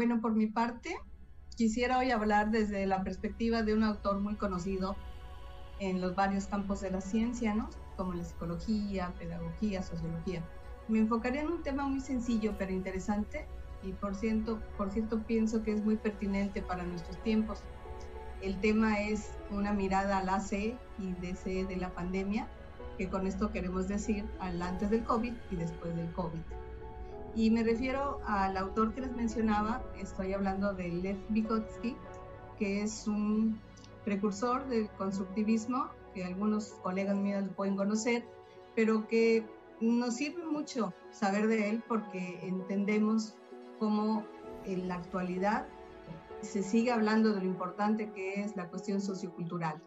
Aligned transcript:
Bueno, 0.00 0.22
por 0.22 0.34
mi 0.34 0.46
parte, 0.46 0.96
quisiera 1.56 1.98
hoy 1.98 2.10
hablar 2.10 2.50
desde 2.50 2.86
la 2.86 3.04
perspectiva 3.04 3.62
de 3.62 3.74
un 3.74 3.84
autor 3.84 4.18
muy 4.18 4.34
conocido 4.34 4.96
en 5.78 6.00
los 6.00 6.14
varios 6.14 6.46
campos 6.46 6.80
de 6.80 6.90
la 6.90 7.02
ciencia, 7.02 7.54
¿no? 7.54 7.68
Como 7.98 8.14
la 8.14 8.24
psicología, 8.24 9.12
pedagogía, 9.18 9.82
sociología. 9.82 10.42
Me 10.88 11.00
enfocaré 11.00 11.40
en 11.40 11.48
un 11.48 11.62
tema 11.62 11.86
muy 11.86 12.00
sencillo 12.00 12.54
pero 12.58 12.72
interesante 12.72 13.44
y 13.82 13.92
por 13.92 14.14
cierto, 14.14 14.58
por 14.78 14.90
cierto 14.90 15.18
pienso 15.18 15.62
que 15.62 15.72
es 15.72 15.84
muy 15.84 15.96
pertinente 15.96 16.62
para 16.62 16.82
nuestros 16.82 17.22
tiempos. 17.22 17.62
El 18.40 18.58
tema 18.58 19.02
es 19.02 19.32
una 19.50 19.74
mirada 19.74 20.16
al 20.16 20.30
AC 20.30 20.78
y 20.98 21.12
DC 21.20 21.66
de 21.66 21.76
la 21.76 21.90
pandemia, 21.90 22.48
que 22.96 23.10
con 23.10 23.26
esto 23.26 23.52
queremos 23.52 23.86
decir 23.86 24.24
al 24.38 24.62
antes 24.62 24.88
del 24.88 25.04
COVID 25.04 25.34
y 25.50 25.56
después 25.56 25.94
del 25.94 26.10
COVID. 26.12 26.40
Y 27.34 27.50
me 27.50 27.62
refiero 27.62 28.20
al 28.26 28.56
autor 28.56 28.92
que 28.92 29.02
les 29.02 29.12
mencionaba, 29.12 29.82
estoy 29.98 30.32
hablando 30.32 30.74
de 30.74 30.88
Lev 30.88 31.18
Vygotsky, 31.28 31.96
que 32.58 32.82
es 32.82 33.06
un 33.06 33.60
precursor 34.04 34.66
del 34.68 34.88
constructivismo, 34.90 35.88
que 36.14 36.24
algunos 36.24 36.70
colegas 36.82 37.16
míos 37.16 37.44
lo 37.44 37.52
pueden 37.52 37.76
conocer, 37.76 38.24
pero 38.74 39.06
que 39.06 39.46
nos 39.80 40.14
sirve 40.16 40.44
mucho 40.44 40.92
saber 41.10 41.46
de 41.46 41.70
él 41.70 41.82
porque 41.86 42.40
entendemos 42.42 43.36
cómo 43.78 44.24
en 44.64 44.88
la 44.88 44.96
actualidad 44.96 45.66
se 46.42 46.62
sigue 46.62 46.90
hablando 46.90 47.32
de 47.32 47.40
lo 47.40 47.46
importante 47.46 48.10
que 48.12 48.40
es 48.42 48.56
la 48.56 48.68
cuestión 48.68 49.00
sociocultural, 49.00 49.80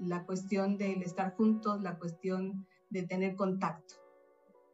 la 0.00 0.24
cuestión 0.24 0.78
del 0.78 1.02
estar 1.02 1.34
juntos, 1.36 1.82
la 1.82 1.98
cuestión 1.98 2.66
de 2.90 3.02
tener 3.02 3.36
contacto. 3.36 3.94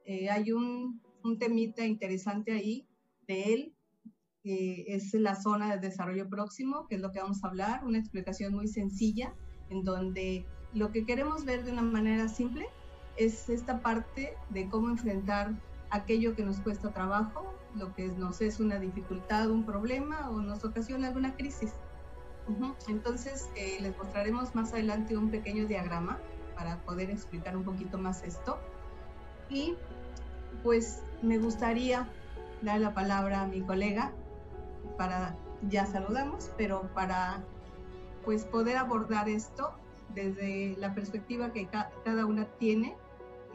Eh, 0.05 0.29
hay 0.29 0.53
un, 0.53 1.01
un 1.25 1.39
temita 1.39 1.85
interesante 1.85 2.53
ahí 2.53 2.87
de 3.27 3.55
él 3.55 3.75
es 4.45 5.15
la 5.15 5.35
zona 5.35 5.75
de 5.75 5.89
desarrollo 5.89 6.29
próximo, 6.29 6.87
que 6.87 6.97
es 6.97 7.01
lo 7.01 7.13
que 7.13 7.21
vamos 7.21 7.43
a 7.43 7.49
hablar, 7.49 7.85
una 7.85 7.99
explicación 7.99 8.55
muy 8.55 8.69
sencilla, 8.69 9.33
en 9.71 9.85
donde 9.85 10.45
lo 10.75 10.93
que 10.93 11.07
queremos 11.07 11.47
ver 11.47 11.65
de 11.65 11.73
una 11.73 11.83
manera 11.83 12.29
simple 12.29 12.67
es 13.17 13.49
esta 13.49 13.81
parte 13.81 14.35
de 14.51 14.69
cómo 14.69 14.91
enfrentar 14.91 15.55
aquello 15.91 16.35
que 16.37 16.45
nos 16.45 16.61
cuesta 16.61 16.93
trabajo, 16.93 17.55
lo 17.75 17.95
que 17.95 18.09
nos 18.09 18.43
es 18.43 18.61
una 18.61 18.79
dificultad, 18.79 19.51
un 19.51 19.65
problema 19.65 20.29
o 20.31 20.41
nos 20.41 20.63
ocasiona 20.65 21.09
alguna 21.09 21.35
crisis. 21.37 21.73
Entonces, 22.89 23.49
eh, 23.57 23.79
les 23.81 23.97
mostraremos 23.97 24.55
más 24.55 24.75
adelante 24.75 25.17
un 25.17 25.31
pequeño 25.31 25.67
diagrama 25.67 26.19
para 26.55 26.83
poder 26.83 27.09
explicar 27.09 27.57
un 27.57 27.65
poquito 27.65 27.97
más 27.97 28.23
esto. 28.23 28.59
Y 29.49 29.75
pues 30.63 31.03
me 31.25 31.39
gustaría 31.39 32.07
dar 32.63 32.81
la 32.81 32.95
palabra 32.95 33.43
a 33.43 33.47
mi 33.47 33.61
colega 33.63 34.13
para, 34.97 35.37
ya 35.69 35.87
saludamos, 35.87 36.51
pero 36.57 36.83
para 36.95 37.43
pues 38.25 38.45
poder 38.45 38.77
abordar 38.77 39.29
esto 39.29 39.73
desde 40.15 40.77
la 40.79 40.95
perspectiva 40.95 41.53
que 41.53 41.69
cada 41.69 42.27
una 42.27 42.47
tiene, 42.59 42.97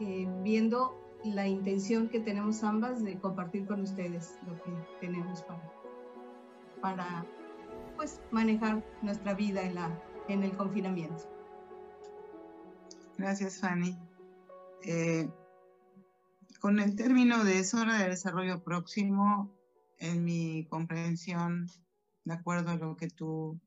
eh, 0.00 0.28
viendo 0.42 0.96
la 1.24 1.46
intención 1.46 2.08
que 2.08 2.20
tenemos 2.20 2.62
ambas 2.62 3.02
de 3.02 3.18
compartir 3.18 3.66
con 3.66 3.82
ustedes 3.82 4.38
lo 4.46 4.54
que 4.62 4.72
tenemos 5.00 5.42
para, 5.42 5.72
para 6.80 7.26
pues 7.96 8.20
manejar 8.30 8.82
nuestra 9.02 9.34
vida 9.34 9.62
en, 9.62 9.74
la, 9.74 9.90
en 10.28 10.42
el 10.42 10.56
confinamiento. 10.56 11.24
Gracias, 13.18 13.60
Fanny. 13.60 13.98
Eh, 14.82 15.28
con 16.60 16.78
el 16.78 16.94
término 16.94 17.42
de 17.42 17.64
zona 17.64 17.98
de 17.98 18.10
desarrollo 18.10 18.62
próximo, 18.62 19.50
en 19.98 20.24
mi 20.24 20.66
comprensión, 20.68 21.70
de 22.24 22.34
acuerdo 22.34 22.72
a 22.72 22.76
lo 22.76 22.96
que 22.96 23.08
tú 23.08 23.58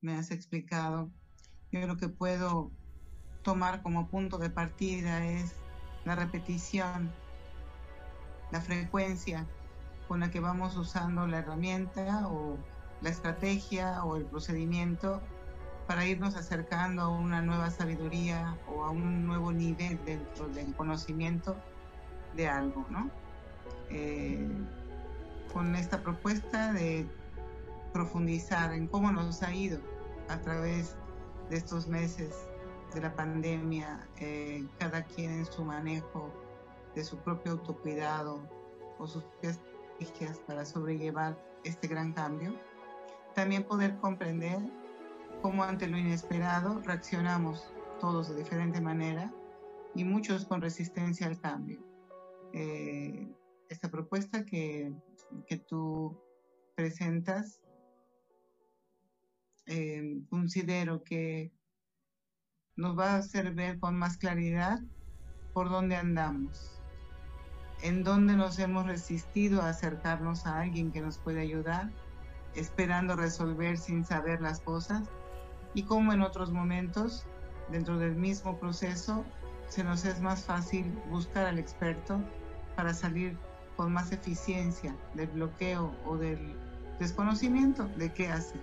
me 0.00 0.14
has 0.14 0.32
explicado, 0.32 1.12
yo 1.70 1.86
lo 1.86 1.96
que 1.96 2.08
puedo 2.08 2.72
tomar 3.42 3.80
como 3.80 4.08
punto 4.08 4.38
de 4.38 4.50
partida 4.50 5.24
es 5.24 5.54
la 6.04 6.16
repetición, 6.16 7.12
la 8.50 8.60
frecuencia 8.60 9.46
con 10.08 10.18
la 10.18 10.30
que 10.30 10.40
vamos 10.40 10.76
usando 10.76 11.28
la 11.28 11.38
herramienta 11.38 12.26
o 12.26 12.58
la 13.02 13.10
estrategia 13.10 14.02
o 14.04 14.16
el 14.16 14.24
procedimiento 14.24 15.22
para 15.86 16.04
irnos 16.06 16.34
acercando 16.34 17.02
a 17.02 17.08
una 17.08 17.40
nueva 17.40 17.70
sabiduría 17.70 18.58
o 18.66 18.82
a 18.82 18.90
un 18.90 19.26
nuevo 19.26 19.52
nivel 19.52 20.04
dentro 20.04 20.48
del 20.48 20.74
conocimiento 20.74 21.56
de 22.36 22.48
algo, 22.48 22.86
¿no? 22.90 23.10
Eh, 23.90 24.48
con 25.52 25.74
esta 25.74 26.02
propuesta 26.02 26.72
de 26.72 27.06
profundizar 27.92 28.72
en 28.72 28.86
cómo 28.88 29.10
nos 29.10 29.42
ha 29.42 29.54
ido 29.54 29.80
a 30.28 30.38
través 30.40 30.96
de 31.48 31.56
estos 31.56 31.86
meses 31.86 32.46
de 32.94 33.00
la 33.00 33.14
pandemia, 33.14 34.06
eh, 34.18 34.66
cada 34.78 35.04
quien 35.04 35.32
en 35.32 35.46
su 35.46 35.64
manejo 35.64 36.30
de 36.94 37.04
su 37.04 37.16
propio 37.18 37.52
autocuidado 37.52 38.40
o 38.98 39.06
sus 39.06 39.24
estrategias 39.42 40.38
para 40.46 40.64
sobrellevar 40.64 41.38
este 41.64 41.88
gran 41.88 42.12
cambio. 42.12 42.54
También 43.34 43.64
poder 43.64 43.96
comprender 43.96 44.58
cómo 45.42 45.64
ante 45.64 45.86
lo 45.86 45.98
inesperado 45.98 46.80
reaccionamos 46.84 47.72
todos 48.00 48.28
de 48.30 48.36
diferente 48.36 48.80
manera 48.80 49.32
y 49.94 50.04
muchos 50.04 50.44
con 50.44 50.60
resistencia 50.60 51.26
al 51.26 51.38
cambio. 51.38 51.85
Eh, 52.52 53.28
esta 53.68 53.90
propuesta 53.90 54.44
que 54.44 54.92
que 55.46 55.56
tú 55.58 56.18
presentas, 56.74 57.60
eh, 59.66 60.20
considero 60.30 61.02
que 61.02 61.52
nos 62.76 62.98
va 62.98 63.12
a 63.12 63.18
hacer 63.18 63.54
ver 63.54 63.78
con 63.78 63.96
más 63.98 64.18
claridad 64.18 64.80
por 65.52 65.70
dónde 65.70 65.96
andamos, 65.96 66.80
en 67.82 68.04
dónde 68.04 68.36
nos 68.36 68.58
hemos 68.58 68.86
resistido 68.86 69.62
a 69.62 69.70
acercarnos 69.70 70.46
a 70.46 70.60
alguien 70.60 70.92
que 70.92 71.00
nos 71.00 71.18
puede 71.18 71.40
ayudar, 71.40 71.90
esperando 72.54 73.16
resolver 73.16 73.78
sin 73.78 74.04
saber 74.04 74.40
las 74.40 74.60
cosas, 74.60 75.08
y 75.74 75.82
cómo 75.82 76.12
en 76.12 76.22
otros 76.22 76.52
momentos, 76.52 77.26
dentro 77.70 77.98
del 77.98 78.14
mismo 78.14 78.58
proceso, 78.58 79.24
se 79.68 79.84
nos 79.84 80.04
es 80.04 80.20
más 80.20 80.44
fácil 80.44 80.92
buscar 81.10 81.46
al 81.46 81.58
experto 81.58 82.18
para 82.76 82.94
salir 82.94 83.36
con 83.76 83.92
más 83.92 84.12
eficiencia 84.12 84.94
del 85.14 85.28
bloqueo 85.28 85.92
o 86.06 86.16
del 86.16 86.54
desconocimiento 86.98 87.84
de 87.96 88.12
qué 88.12 88.28
hace. 88.28 88.54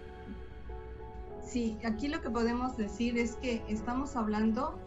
Sí, 1.45 1.77
aquí 1.85 2.07
lo 2.07 2.21
que 2.21 2.29
podemos 2.29 2.77
decir 2.77 3.17
es 3.17 3.35
que 3.35 3.63
estamos 3.67 4.15
hablando 4.15 4.79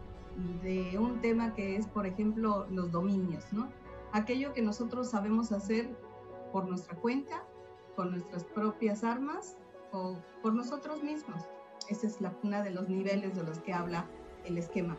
de 0.63 0.97
un 0.99 1.21
tema 1.21 1.53
que 1.53 1.77
es, 1.77 1.87
por 1.87 2.05
ejemplo, 2.05 2.67
los 2.69 2.91
dominios, 2.91 3.45
¿no? 3.51 3.69
Aquello 4.11 4.53
que 4.53 4.61
nosotros 4.61 5.09
sabemos 5.09 5.51
hacer 5.51 5.89
por 6.51 6.67
nuestra 6.67 6.95
cuenta, 6.97 7.43
con 7.95 8.11
nuestras 8.11 8.43
propias 8.43 9.03
armas 9.03 9.57
o 9.91 10.17
por 10.41 10.53
nosotros 10.53 11.03
mismos. 11.03 11.43
Esa 11.89 12.07
es 12.07 12.21
la, 12.21 12.33
una 12.43 12.61
de 12.63 12.71
los 12.71 12.89
niveles 12.89 13.35
de 13.35 13.43
los 13.43 13.59
que 13.59 13.73
habla 13.73 14.05
el 14.45 14.57
esquema. 14.57 14.97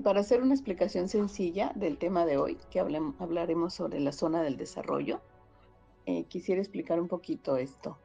Para 0.00 0.20
hacer 0.20 0.42
una 0.42 0.54
explicación 0.54 1.08
sencilla 1.08 1.70
del 1.76 1.98
tema 1.98 2.24
de 2.24 2.38
hoy, 2.38 2.58
que 2.70 2.80
hablaremos 2.80 3.74
sobre 3.74 4.00
la 4.00 4.12
zona 4.12 4.42
del 4.42 4.56
desarrollo, 4.56 5.20
eh, 6.06 6.24
quisiera 6.24 6.60
explicar 6.60 6.98
un 6.98 7.08
poquito 7.08 7.56
esto. 7.56 7.98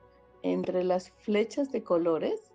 Entre 0.44 0.84
las 0.84 1.12
flechas 1.12 1.72
de 1.72 1.84
colores 1.84 2.54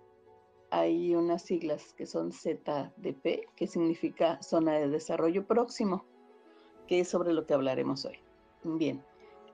hay 0.69 1.15
unas 1.15 1.41
siglas 1.41 1.93
que 1.93 2.05
son 2.05 2.31
ZDP, 2.31 3.49
que 3.55 3.67
significa 3.67 4.41
zona 4.41 4.73
de 4.73 4.87
desarrollo 4.87 5.45
próximo, 5.45 6.05
que 6.87 7.01
es 7.01 7.07
sobre 7.09 7.33
lo 7.33 7.45
que 7.45 7.53
hablaremos 7.53 8.05
hoy. 8.05 8.19
Bien, 8.63 9.03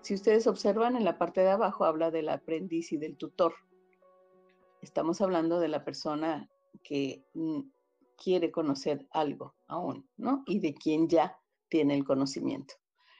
si 0.02 0.14
ustedes 0.14 0.46
observan 0.46 0.98
en 0.98 1.06
la 1.06 1.18
parte 1.18 1.42
de 1.42 1.50
abajo 1.50 1.86
habla 1.86 2.12
del 2.12 2.30
aprendiz 2.30 2.92
y 2.92 2.98
del 2.98 3.18
tutor. 3.18 3.54
Estamos 4.82 5.20
hablando 5.22 5.60
de 5.60 5.68
la 5.68 5.84
persona 5.84 6.50
que 6.84 7.24
mm, 7.34 7.62
quiere 8.22 8.52
conocer 8.52 9.08
algo 9.12 9.56
aún, 9.68 10.08
¿no? 10.18 10.44
Y 10.46 10.60
de 10.60 10.74
quien 10.74 11.08
ya 11.08 11.38
tiene 11.70 11.96
el 11.96 12.04
conocimiento. 12.04 12.76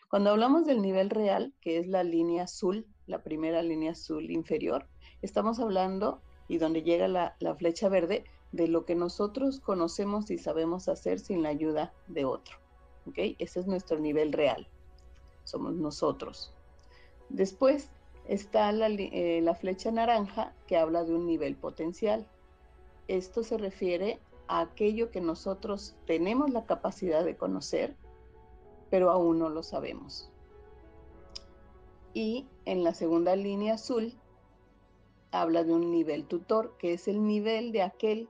Cuando 0.10 0.32
hablamos 0.32 0.66
del 0.66 0.82
nivel 0.82 1.10
real, 1.10 1.54
que 1.62 1.78
es 1.78 1.88
la 1.88 2.04
línea 2.04 2.44
azul, 2.44 2.88
la 3.06 3.24
primera 3.24 3.62
línea 3.62 3.92
azul 3.92 4.30
inferior, 4.32 4.88
estamos 5.22 5.60
hablando, 5.60 6.22
y 6.48 6.58
donde 6.58 6.82
llega 6.82 7.08
la, 7.08 7.36
flecha 7.58 7.90
verde, 7.90 8.24
de 8.52 8.68
lo 8.68 8.84
que 8.84 8.96
nosotros 8.96 9.60
conocemos 9.60 10.32
y 10.32 10.40
sabemos 10.40 10.90
hacer 10.90 11.20
sin 11.20 11.44
la 11.44 11.50
ayuda 11.50 11.94
de 12.08 12.26
otro. 12.26 12.58
¿Ok? 13.06 13.20
Ese 13.38 13.60
es 13.60 13.68
nuestro 13.68 14.00
nivel 14.00 14.34
real. 14.34 14.68
Somos 15.44 15.76
nosotros. 15.76 16.52
Después 17.30 17.92
está 18.28 18.72
la, 18.72 18.88
eh, 18.88 19.42
la 19.44 19.54
flecha 19.54 19.92
naranja 19.92 20.56
que 20.66 20.78
habla 20.78 21.04
de 21.04 21.14
un 21.14 21.28
nivel 21.28 21.56
potencial. 21.56 22.28
Esto 23.08 23.44
se 23.44 23.60
refiere 23.60 24.20
aquello 24.50 25.12
que 25.12 25.22
nosotros 25.22 25.96
tenemos 26.06 26.50
la 26.50 26.66
capacidad 26.66 27.24
de 27.24 27.38
conocer, 27.38 27.96
pero 28.90 29.12
aún 29.12 29.38
no 29.38 29.50
lo 29.50 29.62
sabemos. 29.62 30.32
Y 32.14 32.48
en 32.66 32.84
la 32.84 32.94
segunda 32.94 33.36
línea 33.36 33.76
azul 33.76 34.18
habla 35.32 35.64
de 35.64 35.74
un 35.74 35.92
nivel 35.92 36.26
tutor, 36.26 36.76
que 36.80 36.94
es 36.94 37.08
el 37.08 37.26
nivel 37.26 37.72
de 37.72 37.84
aquel 37.84 38.28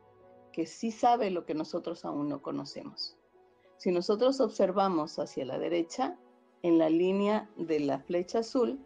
que 0.51 0.65
sí 0.65 0.91
sabe 0.91 1.31
lo 1.31 1.45
que 1.45 1.53
nosotros 1.53 2.03
aún 2.03 2.27
no 2.27 2.41
conocemos. 2.41 3.15
Si 3.77 3.91
nosotros 3.91 4.41
observamos 4.41 5.17
hacia 5.19 5.45
la 5.45 5.57
derecha, 5.57 6.17
en 6.63 6.77
la 6.77 6.89
línea 6.89 7.49
de 7.55 7.79
la 7.79 7.99
flecha 7.99 8.39
azul, 8.39 8.85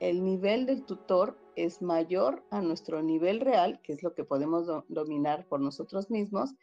el 0.00 0.22
nivel 0.22 0.66
del 0.66 0.84
tutor 0.84 1.38
es 1.56 1.80
mayor 1.80 2.42
a 2.50 2.60
nuestro 2.60 3.02
nivel 3.02 3.40
real, 3.40 3.80
que 3.82 3.94
es 3.94 4.02
lo 4.02 4.14
que 4.14 4.24
podemos 4.24 4.66
dominar 4.88 5.46
por 5.46 5.60
nosotros 5.60 6.10
mismos, 6.10 6.54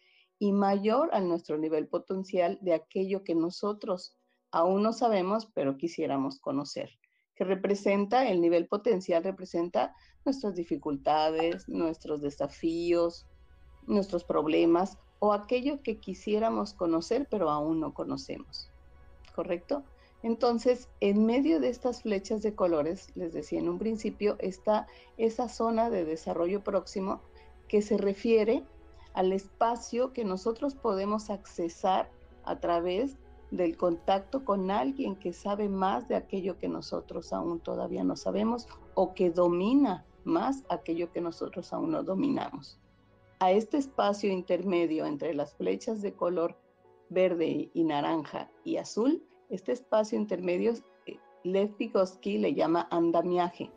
y 0.42 0.54
mayor 0.54 1.14
a 1.14 1.20
nuestro 1.20 1.60
nivel 1.60 1.88
potencial 1.88 2.58
de 2.62 2.74
aquello 2.74 3.24
que 3.24 3.36
nosotros 3.36 4.18
aún 4.50 4.82
no 4.82 4.92
sabemos, 4.92 5.46
pero 5.54 5.78
quisiéramos 5.78 6.40
conocer. 6.40 6.90
Que 7.36 7.44
representa, 7.44 8.28
el 8.28 8.42
nivel 8.42 8.68
potencial 8.68 9.24
representa 9.24 9.94
nuestras 10.26 10.56
dificultades, 10.56 11.70
nuestros 11.70 12.22
desafíos, 12.22 13.28
nuestros 13.86 14.24
problemas 14.24 14.98
o 15.20 15.32
aquello 15.32 15.84
que 15.84 16.00
quisiéramos 16.00 16.74
conocer, 16.74 17.28
pero 17.30 17.52
aún 17.52 17.80
no 17.80 17.94
conocemos. 17.94 18.68
¿Correcto? 19.36 19.84
Entonces, 20.24 20.90
en 21.02 21.24
medio 21.24 21.60
de 21.60 21.70
estas 21.70 22.02
flechas 22.02 22.42
de 22.42 22.56
colores, 22.56 23.10
les 23.14 23.32
decía 23.32 23.60
en 23.60 23.70
un 23.70 23.78
principio, 23.78 24.38
está 24.40 24.88
esa 25.18 25.50
zona 25.50 25.92
de 25.92 26.04
desarrollo 26.04 26.64
próximo 26.64 27.22
que 27.68 27.84
se 27.84 27.96
refiere 28.00 28.64
al 29.14 29.34
espacio 29.34 30.14
que 30.14 30.24
nosotros 30.24 30.76
podemos 30.76 31.30
accesar 31.30 32.10
a 32.44 32.60
través 32.60 33.18
del 33.52 33.76
contacto 33.76 34.46
con 34.46 34.72
alguien 34.72 35.16
que 35.16 35.34
sabe 35.34 35.68
más 35.68 36.08
de 36.08 36.16
aquello 36.16 36.58
que 36.58 36.70
nosotros 36.70 37.34
aún 37.34 37.60
todavía 37.60 38.04
no 38.04 38.16
sabemos 38.16 38.68
o 38.96 39.14
que 39.14 39.30
domina 39.30 40.06
más 40.24 40.64
aquello 40.70 41.12
que 41.12 41.20
nosotros 41.20 41.74
aún 41.74 41.92
no 41.92 42.04
dominamos. 42.04 42.80
A 43.40 43.52
este 43.52 43.78
espacio 43.78 44.32
intermedio 44.32 45.06
entre 45.06 45.34
las 45.34 45.56
flechas 45.56 46.02
de 46.02 46.14
color 46.14 46.58
verde 47.10 47.70
y 47.74 47.84
naranja 47.84 48.50
y 48.64 48.78
azul 48.78 49.24
este 49.52 49.74
espacio 49.74 50.18
intermedio, 50.18 50.74
eh, 51.06 51.20
Lev 51.44 51.76
Vygotsky 51.78 52.38
le 52.38 52.54
llama 52.54 52.88
andamiaje 52.90 53.70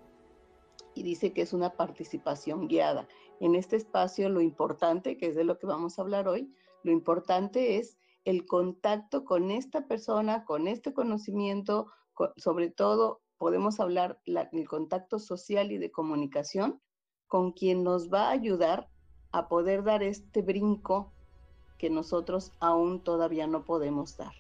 y 0.94 1.02
dice 1.02 1.32
que 1.32 1.42
es 1.42 1.52
una 1.52 1.70
participación 1.70 2.68
guiada. 2.68 3.08
En 3.40 3.54
este 3.54 3.76
espacio 3.76 4.28
lo 4.28 4.40
importante, 4.40 5.16
que 5.16 5.28
es 5.28 5.34
de 5.34 5.44
lo 5.44 5.58
que 5.58 5.66
vamos 5.66 5.98
a 5.98 6.02
hablar 6.02 6.28
hoy, 6.28 6.52
lo 6.82 6.92
importante 6.92 7.78
es 7.78 7.98
el 8.24 8.46
contacto 8.46 9.24
con 9.24 9.50
esta 9.50 9.86
persona, 9.86 10.44
con 10.44 10.66
este 10.68 10.94
conocimiento, 10.94 11.88
sobre 12.36 12.70
todo 12.70 13.20
podemos 13.38 13.80
hablar 13.80 14.20
del 14.24 14.68
contacto 14.68 15.18
social 15.18 15.72
y 15.72 15.78
de 15.78 15.90
comunicación 15.90 16.80
con 17.26 17.52
quien 17.52 17.82
nos 17.82 18.12
va 18.12 18.28
a 18.28 18.30
ayudar 18.30 18.88
a 19.32 19.48
poder 19.48 19.82
dar 19.82 20.02
este 20.02 20.42
brinco 20.42 21.12
que 21.78 21.90
nosotros 21.90 22.52
aún 22.60 23.02
todavía 23.02 23.46
no 23.46 23.64
podemos 23.64 24.16
dar. 24.16 24.32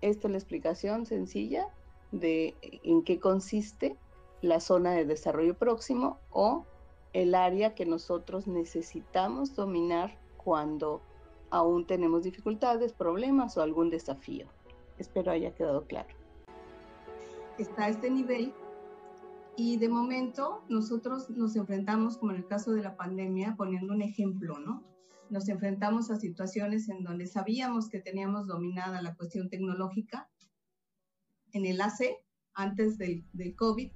Esta 0.00 0.28
es 0.28 0.32
la 0.32 0.38
explicación 0.38 1.06
sencilla 1.06 1.68
de 2.12 2.54
en 2.62 3.02
qué 3.02 3.18
consiste 3.18 3.96
la 4.40 4.60
zona 4.60 4.92
de 4.92 5.04
desarrollo 5.04 5.56
próximo 5.58 6.18
o 6.30 6.64
el 7.12 7.34
área 7.34 7.74
que 7.74 7.86
nosotros 7.86 8.46
necesitamos 8.46 9.54
dominar 9.54 10.18
cuando 10.36 11.02
aún 11.50 11.86
tenemos 11.86 12.22
dificultades, 12.22 12.92
problemas 12.92 13.56
o 13.56 13.62
algún 13.62 13.90
desafío. 13.90 14.46
Espero 14.98 15.32
haya 15.32 15.54
quedado 15.54 15.84
claro. 15.86 16.14
Está 17.58 17.88
este 17.88 18.10
nivel 18.10 18.54
y 19.56 19.76
de 19.76 19.88
momento 19.88 20.62
nosotros 20.68 21.28
nos 21.30 21.54
enfrentamos, 21.56 22.16
como 22.16 22.32
en 22.32 22.38
el 22.38 22.46
caso 22.46 22.72
de 22.72 22.82
la 22.82 22.96
pandemia, 22.96 23.54
poniendo 23.56 23.92
un 23.92 24.02
ejemplo, 24.02 24.58
¿no? 24.58 24.82
nos 25.32 25.48
enfrentamos 25.48 26.10
a 26.10 26.20
situaciones 26.20 26.90
en 26.90 27.02
donde 27.04 27.26
sabíamos 27.26 27.88
que 27.88 28.00
teníamos 28.00 28.46
dominada 28.46 29.00
la 29.00 29.14
cuestión 29.14 29.48
tecnológica. 29.48 30.28
En 31.52 31.64
el 31.64 31.80
AC, 31.80 32.18
antes 32.52 32.98
del, 32.98 33.24
del 33.32 33.56
COVID, 33.56 33.90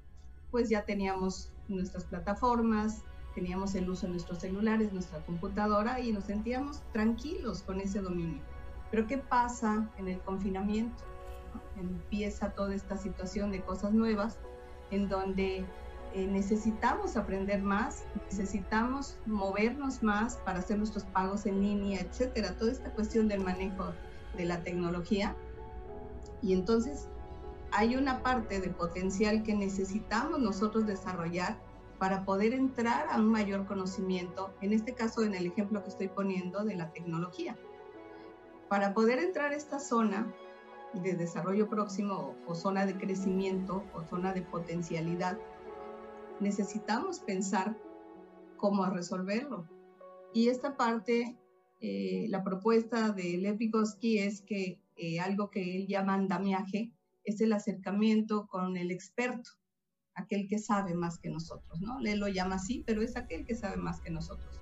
pues 0.50 0.70
ya 0.70 0.86
teníamos 0.86 1.52
nuestras 1.68 2.04
plataformas, 2.04 3.02
teníamos 3.34 3.74
el 3.74 3.88
uso 3.90 4.06
de 4.06 4.12
nuestros 4.12 4.38
celulares, 4.38 4.92
nuestra 4.92 5.24
computadora 5.26 6.00
y 6.00 6.12
nos 6.12 6.24
sentíamos 6.24 6.82
tranquilos 6.92 7.62
con 7.62 7.80
ese 7.80 8.00
dominio. 8.00 8.40
Pero 8.90 9.06
¿qué 9.06 9.18
pasa 9.18 9.90
en 9.98 10.08
el 10.08 10.20
confinamiento? 10.20 11.04
Empieza 11.76 12.50
toda 12.50 12.74
esta 12.74 12.96
situación 12.96 13.50
de 13.50 13.60
cosas 13.62 13.92
nuevas 13.92 14.38
en 14.90 15.08
donde 15.08 15.66
eh, 16.14 16.26
necesitamos 16.26 17.16
aprender 17.18 17.60
más, 17.60 18.04
necesitamos 18.30 19.18
movernos 19.26 20.02
más 20.02 20.36
para 20.38 20.60
hacer 20.60 20.78
nuestros 20.78 21.04
pagos 21.04 21.44
en 21.44 21.60
línea, 21.60 22.00
etcétera. 22.00 22.56
Toda 22.56 22.72
esta 22.72 22.90
cuestión 22.92 23.28
del 23.28 23.40
manejo 23.40 23.92
de 24.36 24.46
la 24.46 24.62
tecnología. 24.62 25.36
Y 26.40 26.54
entonces 26.54 27.08
hay 27.76 27.94
una 27.94 28.22
parte 28.22 28.58
de 28.58 28.70
potencial 28.70 29.42
que 29.42 29.54
necesitamos 29.54 30.40
nosotros 30.40 30.86
desarrollar 30.86 31.60
para 31.98 32.24
poder 32.24 32.54
entrar 32.54 33.06
a 33.10 33.18
un 33.18 33.26
mayor 33.26 33.66
conocimiento, 33.66 34.54
en 34.62 34.72
este 34.72 34.94
caso 34.94 35.22
en 35.24 35.34
el 35.34 35.44
ejemplo 35.44 35.82
que 35.82 35.90
estoy 35.90 36.08
poniendo 36.08 36.64
de 36.64 36.74
la 36.74 36.90
tecnología. 36.90 37.54
Para 38.70 38.94
poder 38.94 39.18
entrar 39.18 39.52
a 39.52 39.56
esta 39.56 39.78
zona 39.78 40.34
de 40.94 41.16
desarrollo 41.16 41.68
próximo 41.68 42.34
o 42.46 42.54
zona 42.54 42.86
de 42.86 42.96
crecimiento 42.96 43.84
o 43.92 44.02
zona 44.04 44.32
de 44.32 44.40
potencialidad, 44.40 45.38
necesitamos 46.40 47.20
pensar 47.20 47.76
cómo 48.56 48.86
resolverlo. 48.86 49.68
Y 50.32 50.48
esta 50.48 50.78
parte, 50.78 51.36
eh, 51.82 52.24
la 52.30 52.42
propuesta 52.42 53.10
de 53.10 53.54
Vygotsky 53.58 54.20
es 54.20 54.40
que 54.40 54.80
eh, 54.96 55.20
algo 55.20 55.50
que 55.50 55.76
él 55.76 55.86
llama 55.86 56.14
andamiaje 56.14 56.95
es 57.26 57.40
el 57.40 57.52
acercamiento 57.52 58.46
con 58.46 58.76
el 58.76 58.90
experto, 58.90 59.50
aquel 60.14 60.48
que 60.48 60.58
sabe 60.58 60.94
más 60.94 61.18
que 61.18 61.28
nosotros, 61.28 61.80
¿no? 61.80 61.98
Él 62.00 62.18
lo 62.18 62.28
llama 62.28 62.54
así, 62.54 62.82
pero 62.86 63.02
es 63.02 63.16
aquel 63.16 63.44
que 63.44 63.54
sabe 63.54 63.76
más 63.76 64.00
que 64.00 64.10
nosotros. 64.10 64.60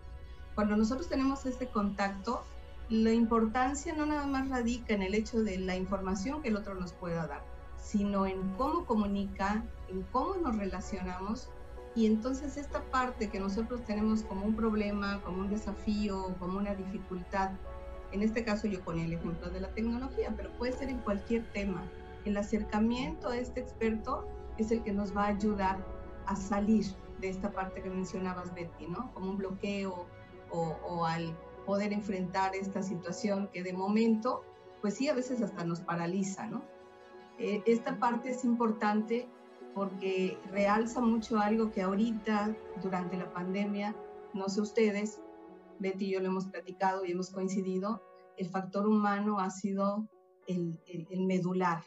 Cuando 0.55 0.77
nosotros 0.77 1.09
tenemos 1.09 1.47
este 1.47 1.69
contacto, 1.69 2.45
la 2.89 3.13
importancia 3.13 3.95
no 3.95 4.07
nada 4.07 4.27
más 4.27 4.49
radica 4.49 4.95
en 4.95 5.03
el 5.03 5.15
hecho 5.15 5.43
de 5.43 5.59
la 5.59 5.77
información 5.77 6.43
que 6.43 6.49
el 6.49 6.57
otro 6.57 6.75
nos 6.75 6.93
pueda 6.93 7.27
dar, 7.27 7.45
sino 7.77 8.27
en 8.27 8.55
cómo 8.57 8.87
comunica, 8.87 9.65
en 9.89 10.03
cómo 10.05 10.37
nos 10.37 10.57
relacionamos 10.57 11.49
y 11.95 12.07
entonces 12.07 12.57
esta 12.57 12.83
parte 12.91 13.31
que 13.31 13.39
nosotros 13.39 13.85
tenemos 13.85 14.23
como 14.23 14.45
un 14.45 14.57
problema, 14.57 15.21
como 15.23 15.43
un 15.43 15.51
desafío, 15.51 16.35
como 16.39 16.59
una 16.59 16.75
dificultad, 16.75 17.53
en 18.15 18.23
este 18.23 18.45
caso 18.45 18.69
yo 18.69 18.81
ponía 18.81 19.05
el 19.05 19.13
ejemplo 19.13 19.51
de 19.51 19.61
la 19.61 19.69
tecnología, 19.75 20.33
pero 20.37 20.51
puede 20.53 20.73
ser 20.73 20.89
en 20.89 20.99
cualquier 20.99 21.45
tema. 21.53 21.83
El 22.25 22.37
acercamiento 22.37 23.29
a 23.29 23.37
este 23.37 23.61
experto 23.61 24.27
es 24.59 24.71
el 24.71 24.83
que 24.83 24.93
nos 24.93 25.17
va 25.17 25.25
a 25.25 25.29
ayudar 25.29 25.85
a 26.27 26.37
salir 26.37 26.87
de 27.21 27.29
esta 27.29 27.51
parte 27.53 27.83
que 27.83 27.91
mencionabas, 27.91 28.55
Betty, 28.55 28.87
¿no? 28.87 29.13
Como 29.13 29.31
un 29.31 29.39
bloqueo 29.39 30.07
o, 30.51 31.05
al 31.05 31.37
poder 31.67 31.93
enfrentar 31.93 32.55
esta 32.55 32.83
situación 32.83 33.49
que 33.53 33.63
de 33.63 33.73
momento, 33.73 34.45
pues 34.81 34.95
sí, 34.95 35.09
a 35.09 35.15
veces 35.15 35.43
hasta 35.43 35.65
nos 35.65 35.81
paraliza, 35.81 36.47
¿no? 36.47 36.63
Eh, 37.39 37.63
esta 37.67 37.99
parte 37.99 38.31
es 38.31 38.45
importante 38.45 39.29
porque 39.75 40.39
realza 40.53 41.01
mucho 41.01 41.39
algo 41.39 41.73
que 41.73 41.83
ahorita, 41.83 42.55
durante 42.81 43.17
la 43.17 43.33
pandemia, 43.33 43.97
no 44.33 44.49
sé 44.49 44.61
ustedes, 44.61 45.21
Betty 45.81 46.07
y 46.07 46.13
yo 46.13 46.21
lo 46.21 46.29
hemos 46.29 46.47
platicado 46.47 47.05
y 47.05 47.13
hemos 47.13 47.31
coincidido, 47.31 48.03
el 48.37 48.49
factor 48.49 48.87
humano 48.87 49.41
ha 49.41 49.51
sido 49.51 50.09
el, 50.47 50.79
medular. 51.27 51.83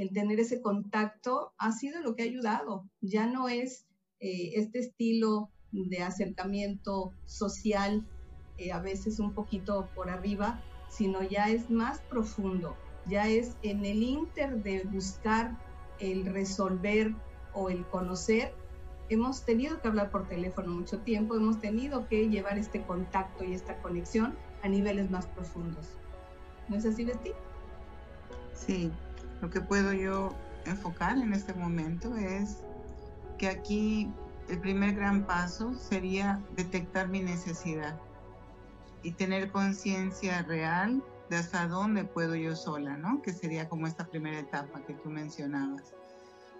El 0.00 0.14
tener 0.14 0.40
ese 0.40 0.62
contacto 0.62 1.52
ha 1.58 1.72
sido 1.72 2.00
lo 2.00 2.16
que 2.16 2.22
ha 2.22 2.24
ayudado. 2.24 2.88
Ya 3.02 3.26
no 3.26 3.50
es 3.50 3.86
eh, 4.18 4.52
este 4.54 4.78
estilo 4.78 5.50
de 5.72 6.02
acercamiento 6.02 7.12
social, 7.26 8.08
eh, 8.56 8.72
a 8.72 8.80
veces 8.80 9.20
un 9.20 9.34
poquito 9.34 9.90
por 9.94 10.08
arriba, 10.08 10.64
sino 10.88 11.22
ya 11.22 11.50
es 11.50 11.68
más 11.68 12.00
profundo, 12.08 12.78
ya 13.08 13.28
es 13.28 13.58
en 13.60 13.84
el 13.84 14.02
inter 14.02 14.62
de 14.62 14.84
buscar 14.84 15.58
el 15.98 16.24
resolver 16.24 17.14
o 17.52 17.68
el 17.68 17.84
conocer, 17.88 18.54
hemos 19.10 19.44
tenido 19.44 19.82
que 19.82 19.88
hablar 19.88 20.10
por 20.10 20.26
teléfono 20.28 20.72
mucho 20.72 21.00
tiempo, 21.00 21.34
hemos 21.34 21.60
tenido 21.60 22.08
que 22.08 22.30
llevar 22.30 22.56
este 22.56 22.80
contacto 22.86 23.44
y 23.44 23.52
esta 23.52 23.76
conexión 23.82 24.34
a 24.62 24.68
niveles 24.68 25.10
más 25.10 25.26
profundos. 25.26 25.90
¿No 26.70 26.76
es 26.76 26.86
así, 26.86 27.04
Betty? 27.04 27.32
Sí, 28.54 28.90
lo 29.40 29.50
que 29.50 29.60
puedo 29.60 29.92
yo 29.92 30.34
enfocar 30.66 31.16
en 31.18 31.32
este 31.32 31.54
momento 31.54 32.16
es 32.16 32.58
que 33.38 33.48
aquí 33.48 34.10
el 34.48 34.60
primer 34.60 34.94
gran 34.94 35.26
paso 35.26 35.74
sería 35.74 36.40
detectar 36.56 37.08
mi 37.08 37.20
necesidad 37.20 37.98
y 39.02 39.12
tener 39.12 39.50
conciencia 39.50 40.42
real 40.42 41.02
de 41.30 41.36
hasta 41.36 41.68
dónde 41.68 42.04
puedo 42.04 42.34
yo 42.34 42.56
sola, 42.56 42.96
¿no? 42.96 43.22
Que 43.22 43.32
sería 43.32 43.68
como 43.68 43.86
esta 43.86 44.06
primera 44.06 44.38
etapa 44.38 44.84
que 44.84 44.94
tú 44.94 45.08
mencionabas. 45.08 45.94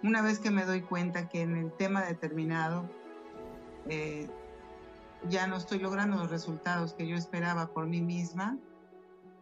una 0.03 0.23
vez 0.23 0.39
que 0.39 0.49
me 0.49 0.65
doy 0.65 0.81
cuenta 0.81 1.29
que 1.29 1.41
en 1.41 1.55
el 1.55 1.71
tema 1.73 2.03
determinado 2.03 2.89
eh, 3.87 4.27
ya 5.29 5.45
no 5.45 5.57
estoy 5.57 5.77
logrando 5.77 6.17
los 6.17 6.31
resultados 6.31 6.93
que 6.93 7.07
yo 7.07 7.15
esperaba 7.15 7.71
por 7.71 7.85
mí 7.85 8.01
misma, 8.01 8.57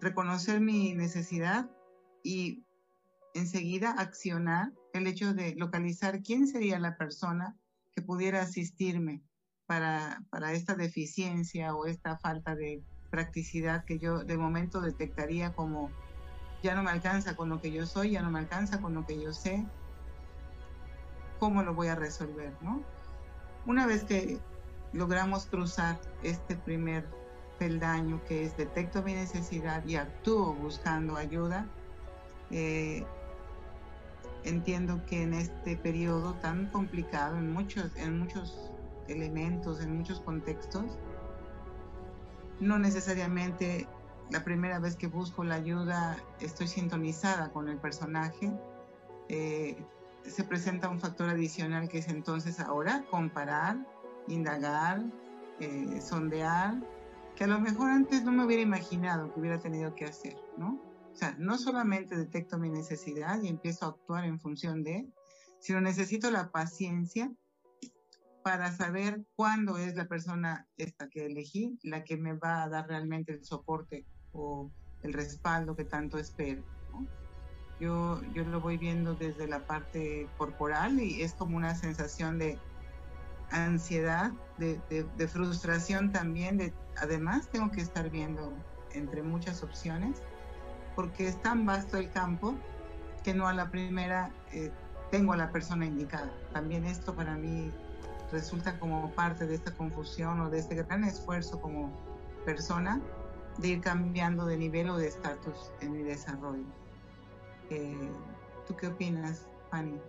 reconocer 0.01 0.59
mi 0.59 0.93
necesidad 0.93 1.69
y 2.23 2.65
enseguida 3.39 3.91
accionar 3.91 4.71
el 4.93 5.07
hecho 5.07 5.33
de 5.33 5.55
localizar 5.55 6.21
quién 6.21 6.47
sería 6.47 6.79
la 6.79 6.97
persona 6.97 7.57
que 7.95 8.01
pudiera 8.01 8.41
asistirme 8.41 9.21
para, 9.65 10.23
para 10.29 10.53
esta 10.53 10.75
deficiencia 10.75 11.75
o 11.75 11.85
esta 11.85 12.17
falta 12.17 12.55
de 12.55 12.83
practicidad 13.09 13.85
que 13.85 13.99
yo 13.99 14.23
de 14.23 14.37
momento 14.37 14.81
detectaría 14.81 15.53
como 15.53 15.91
ya 16.61 16.75
no 16.75 16.83
me 16.83 16.91
alcanza 16.91 17.35
con 17.35 17.49
lo 17.49 17.61
que 17.61 17.71
yo 17.71 17.85
soy, 17.85 18.11
ya 18.11 18.21
no 18.21 18.31
me 18.31 18.39
alcanza 18.39 18.81
con 18.81 18.93
lo 18.93 19.05
que 19.05 19.21
yo 19.21 19.33
sé, 19.33 19.65
¿cómo 21.39 21.63
lo 21.63 21.73
voy 21.73 21.87
a 21.87 21.95
resolver? 21.95 22.53
¿no? 22.61 22.83
Una 23.65 23.87
vez 23.87 24.03
que 24.03 24.39
logramos 24.93 25.45
cruzar 25.45 25.99
este 26.23 26.55
primer 26.55 27.07
peldaño 27.57 28.21
que 28.27 28.45
es 28.45 28.57
detecto 28.57 29.03
mi 29.03 29.13
necesidad 29.13 29.85
y 29.85 29.95
actúo 29.95 30.53
buscando 30.53 31.15
ayuda, 31.15 31.67
eh, 32.51 33.05
entiendo 34.43 35.03
que 35.05 35.23
en 35.23 35.33
este 35.33 35.77
periodo 35.77 36.35
tan 36.35 36.67
complicado, 36.67 37.37
en 37.37 37.51
muchos, 37.51 37.95
en 37.95 38.19
muchos 38.19 38.71
elementos, 39.07 39.81
en 39.81 39.97
muchos 39.97 40.21
contextos, 40.21 40.97
no 42.59 42.77
necesariamente 42.77 43.87
la 44.29 44.43
primera 44.43 44.79
vez 44.79 44.95
que 44.95 45.07
busco 45.07 45.43
la 45.43 45.55
ayuda 45.55 46.17
estoy 46.39 46.67
sintonizada 46.67 47.51
con 47.51 47.67
el 47.67 47.77
personaje. 47.77 48.51
Eh, 49.27 49.83
se 50.23 50.43
presenta 50.43 50.89
un 50.89 50.99
factor 50.99 51.29
adicional 51.29 51.87
que 51.87 51.99
es 51.99 52.07
entonces 52.09 52.59
ahora 52.59 53.05
comparar, 53.09 53.77
indagar, 54.27 55.01
eh, 55.59 55.99
sondear, 56.01 56.75
que 57.35 57.45
a 57.45 57.47
lo 57.47 57.59
mejor 57.59 57.89
antes 57.89 58.23
no 58.23 58.31
me 58.31 58.45
hubiera 58.45 58.61
imaginado 58.61 59.33
que 59.33 59.39
hubiera 59.39 59.59
tenido 59.59 59.95
que 59.95 60.05
hacer, 60.05 60.35
¿no? 60.57 60.77
O 61.13 61.15
sea, 61.15 61.35
no 61.37 61.57
solamente 61.57 62.15
detecto 62.15 62.57
mi 62.57 62.69
necesidad 62.69 63.41
y 63.41 63.47
empiezo 63.47 63.85
a 63.85 63.89
actuar 63.89 64.25
en 64.25 64.39
función 64.39 64.83
de, 64.83 65.07
sino 65.59 65.81
necesito 65.81 66.31
la 66.31 66.51
paciencia 66.51 67.31
para 68.43 68.71
saber 68.71 69.25
cuándo 69.35 69.77
es 69.77 69.95
la 69.95 70.07
persona 70.07 70.67
esta 70.77 71.09
que 71.09 71.25
elegí 71.25 71.77
la 71.83 72.03
que 72.03 72.17
me 72.17 72.33
va 72.33 72.63
a 72.63 72.69
dar 72.69 72.87
realmente 72.87 73.33
el 73.33 73.43
soporte 73.43 74.05
o 74.31 74.71
el 75.03 75.13
respaldo 75.13 75.75
que 75.75 75.85
tanto 75.85 76.17
espero. 76.17 76.63
Yo, 77.79 78.21
yo 78.33 78.43
lo 78.43 78.59
voy 78.59 78.77
viendo 78.77 79.15
desde 79.15 79.47
la 79.47 79.65
parte 79.65 80.27
corporal 80.37 80.99
y 80.99 81.21
es 81.21 81.33
como 81.33 81.55
una 81.55 81.75
sensación 81.75 82.37
de 82.37 82.59
ansiedad, 83.51 84.31
de, 84.57 85.27
frustración 85.27 86.11
también. 86.11 86.57
De, 86.57 86.73
además, 86.97 87.49
tengo 87.49 87.71
que 87.71 87.81
estar 87.81 88.09
viendo 88.09 88.53
entre 88.93 89.23
muchas 89.23 89.63
opciones 89.63 90.21
porque 90.99 91.29
es 91.29 91.41
tan 91.41 91.65
vasto 91.65 91.95
el 91.95 92.11
campo 92.11 92.55
que 93.23 93.33
no 93.33 93.47
a 93.47 93.53
la 93.53 93.71
primera 93.71 94.31
eh, 94.51 94.69
tengo 95.11 95.31
a 95.31 95.37
la 95.37 95.49
persona 95.49 95.85
indicada. 95.85 96.29
También 96.51 96.83
esto 96.83 97.15
para 97.15 97.37
mí 97.37 97.71
resulta 98.33 98.77
como 98.79 99.09
parte 99.11 99.47
de 99.47 99.55
esta 99.55 99.73
confusión 99.77 100.41
o 100.41 100.49
de 100.49 100.59
este 100.59 100.75
gran 100.75 101.05
esfuerzo 101.05 101.61
como 101.61 101.89
persona 102.43 102.99
de 103.59 103.69
ir 103.69 103.79
cambiando 103.79 104.45
de 104.45 104.57
nivel 104.57 104.89
o 104.89 104.97
de 104.97 105.07
estatus 105.07 105.71
en 105.79 105.93
mi 105.93 106.03
desarrollo. 106.03 106.65
Eh, 107.69 108.11
¿Tú 108.67 108.75
qué 108.75 108.87
opinas, 108.87 109.47
Fanny? 109.71 110.01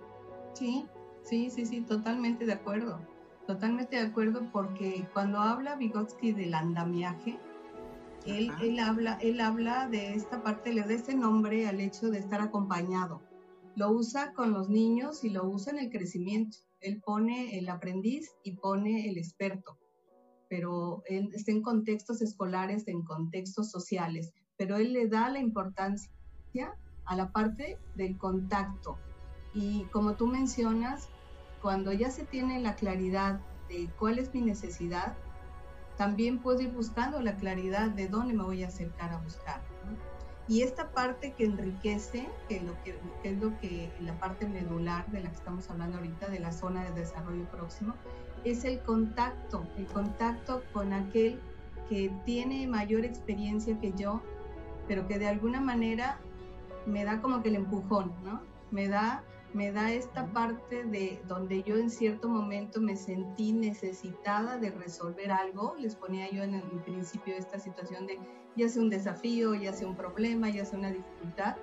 Sí, 0.55 0.89
sí, 1.23 1.51
sí, 1.51 1.67
sí, 1.67 1.83
totalmente 1.83 2.47
de 2.47 2.55
acuerdo. 2.55 2.99
Totalmente 3.47 3.95
de 3.95 4.09
acuerdo 4.09 4.43
porque 4.51 5.07
cuando 5.13 5.39
habla 5.39 5.77
Vygotsky 5.77 6.33
del 6.33 6.53
andamiaje, 6.53 7.39
él, 8.27 8.51
él, 8.61 8.79
habla, 8.79 9.19
él 9.21 9.41
habla 9.41 9.89
de 9.89 10.15
esta 10.15 10.43
parte, 10.43 10.73
le 10.73 10.83
da 10.83 10.93
ese 10.93 11.15
nombre 11.15 11.67
al 11.67 11.81
hecho 11.81 12.11
de 12.11 12.19
estar 12.19 12.41
acompañado. 12.41 13.23
Lo 13.77 13.91
usa 13.91 14.33
con 14.35 14.53
los 14.53 14.69
niños 14.69 15.25
y 15.25 15.31
lo 15.31 15.49
usa 15.49 15.73
en 15.73 15.79
el 15.79 15.91
crecimiento. 15.91 16.59
Él 16.81 17.01
pone 17.05 17.59
el 17.59 17.69
aprendiz 17.69 18.31
y 18.43 18.57
pone 18.57 19.09
el 19.09 19.19
experto 19.19 19.79
pero 20.51 21.05
él 21.07 21.31
está 21.33 21.53
en 21.53 21.63
contextos 21.63 22.21
escolares, 22.21 22.89
en 22.89 23.03
contextos 23.05 23.71
sociales, 23.71 24.33
pero 24.59 24.77
él 24.77 24.93
le 24.93 25.07
da 25.07 25.31
la 25.31 25.39
importancia 25.39 26.11
a 27.05 27.17
la 27.17 27.31
parte 27.31 27.79
del 27.95 28.19
contacto. 28.19 28.99
Y 29.55 29.85
como 29.93 30.17
tú 30.17 30.27
mencionas, 30.27 31.09
cuando 31.63 31.93
ya 31.93 32.11
se 32.11 32.25
tiene 32.25 32.59
la 32.59 32.75
claridad 32.75 33.41
de 33.69 33.89
cuál 33.97 34.19
es 34.19 34.35
mi 34.35 34.43
necesidad, 34.43 35.17
también 36.01 36.39
puedo 36.39 36.63
ir 36.63 36.71
buscando 36.71 37.21
la 37.21 37.37
claridad 37.37 37.91
de 37.91 38.09
dónde 38.09 38.33
me 38.33 38.43
voy 38.43 38.65
a 38.65 38.69
acercar 38.69 39.13
a 39.13 39.19
buscar. 39.19 39.61
Y 40.49 40.63
esta 40.63 40.93
parte 40.93 41.35
que 41.35 41.45
enriquece, 41.45 42.27
que, 42.49 42.63
lo 42.63 42.73
que, 42.83 42.99
es 43.23 43.39
lo 43.39 43.61
que 43.61 43.93
la 44.01 44.19
parte 44.19 44.49
medular 44.49 45.07
de 45.11 45.21
la 45.21 45.29
que 45.29 45.37
estamos 45.37 45.69
hablando 45.69 45.99
ahorita, 45.99 46.31
de 46.31 46.41
la 46.41 46.53
zona 46.53 46.85
de 46.85 46.99
desarrollo 46.99 47.45
próximo, 47.51 47.93
es 48.45 48.65
el 48.65 48.81
contacto, 48.81 49.63
el 49.77 49.85
contacto 49.89 50.63
con 50.73 50.95
aquel 50.95 51.39
que 51.91 52.11
tiene 52.25 52.67
mayor 52.67 53.05
experiencia 53.05 53.79
que 53.79 53.93
yo, 53.93 54.23
pero 54.89 55.07
que 55.07 55.19
de 55.19 55.29
alguna 55.29 55.61
manera 55.61 56.19
me 56.87 57.05
da 57.05 57.21
como 57.21 57.43
que 57.43 57.51
el 57.51 57.57
empujón, 57.57 58.11
¿no? 58.25 58.41
Me 58.71 58.89
da, 58.89 59.23
me 59.53 59.73
da 59.73 59.93
esta 59.93 60.33
parte 60.33 60.85
de 60.85 61.21
donde 61.27 61.63
yo 61.65 61.77
en 61.77 61.91
cierto 61.91 62.29
momento 62.29 62.81
me 62.81 62.97
sentí 62.97 63.53
necesitada 63.53 64.59
de 64.59 64.71
resolver 64.71 65.31
algo. 65.31 65.75
Les 65.79 65.97
ponía 65.97 66.31
yo 66.31 66.43
en 66.43 66.55
el 66.55 66.63
principio 66.85 67.35
esta 67.35 67.59
situación 67.59 68.07
de 68.07 68.19
ya 68.57 68.69
sea 68.69 68.83
un 68.83 68.91
desafío, 68.91 69.55
ya 69.55 69.73
sea 69.73 69.89
un 69.89 69.97
problema, 69.97 70.51
ya 70.51 70.65
sea 70.65 70.79
una 70.79 70.93
dificultad, 70.93 71.57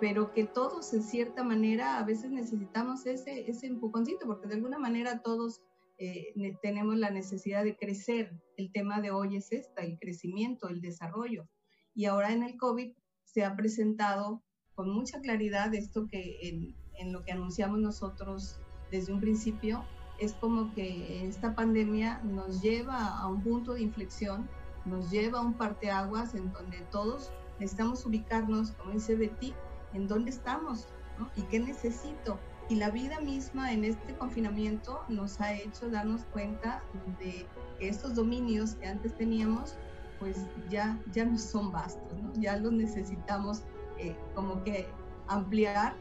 pero 0.00 0.32
que 0.32 0.44
todos 0.44 0.92
en 0.94 1.02
cierta 1.02 1.42
manera 1.42 1.98
a 1.98 2.04
veces 2.04 2.30
necesitamos 2.30 3.06
ese, 3.06 3.48
ese 3.48 3.66
empujoncito, 3.66 4.26
porque 4.26 4.48
de 4.48 4.54
alguna 4.54 4.78
manera 4.78 5.22
todos 5.22 5.62
eh, 5.98 6.34
tenemos 6.62 6.96
la 6.96 7.10
necesidad 7.10 7.64
de 7.64 7.76
crecer. 7.76 8.32
El 8.56 8.72
tema 8.72 9.00
de 9.00 9.10
hoy 9.10 9.36
es 9.36 9.52
esta, 9.52 9.82
el 9.82 9.98
crecimiento, 9.98 10.68
el 10.68 10.80
desarrollo. 10.80 11.48
Y 11.94 12.04
ahora 12.06 12.32
en 12.32 12.42
el 12.42 12.56
COVID 12.56 12.94
se 13.24 13.44
ha 13.44 13.56
presentado 13.56 14.42
con 14.74 14.90
mucha 14.90 15.20
claridad 15.20 15.74
esto 15.74 16.06
que 16.06 16.38
en, 16.42 16.76
en 16.98 17.12
lo 17.12 17.24
que 17.24 17.32
anunciamos 17.32 17.78
nosotros 17.78 18.58
desde 18.90 19.12
un 19.12 19.20
principio, 19.20 19.84
es 20.18 20.32
como 20.34 20.72
que 20.74 21.26
esta 21.26 21.54
pandemia 21.54 22.20
nos 22.24 22.62
lleva 22.62 23.18
a 23.18 23.26
un 23.26 23.42
punto 23.42 23.74
de 23.74 23.82
inflexión, 23.82 24.48
nos 24.84 25.10
lleva 25.10 25.40
a 25.40 25.42
un 25.42 25.54
parteaguas 25.54 26.34
en 26.34 26.52
donde 26.52 26.78
todos 26.90 27.32
necesitamos 27.58 28.04
ubicarnos, 28.06 28.72
como 28.72 28.92
dice 28.92 29.16
Betty, 29.16 29.52
en 29.92 30.08
dónde 30.08 30.30
estamos 30.30 30.86
y 31.34 31.42
qué 31.42 31.58
necesito 31.60 32.38
y 32.68 32.76
la 32.76 32.90
vida 32.90 33.20
misma 33.20 33.72
en 33.72 33.84
este 33.84 34.14
confinamiento 34.16 35.04
nos 35.08 35.40
ha 35.40 35.54
hecho 35.54 35.88
darnos 35.88 36.24
cuenta 36.32 36.82
de 37.18 37.46
que 37.78 37.88
estos 37.88 38.14
dominios 38.14 38.74
que 38.74 38.86
antes 38.86 39.16
teníamos, 39.16 39.76
pues 40.18 40.36
ya, 40.68 40.98
ya 41.12 41.24
no 41.26 41.38
son 41.38 41.70
vastos, 41.70 42.12
¿no? 42.20 42.32
ya 42.40 42.56
los 42.56 42.72
necesitamos 42.72 43.62
eh, 43.98 44.16
como 44.34 44.64
que 44.64 44.88
ampliar 45.28 45.94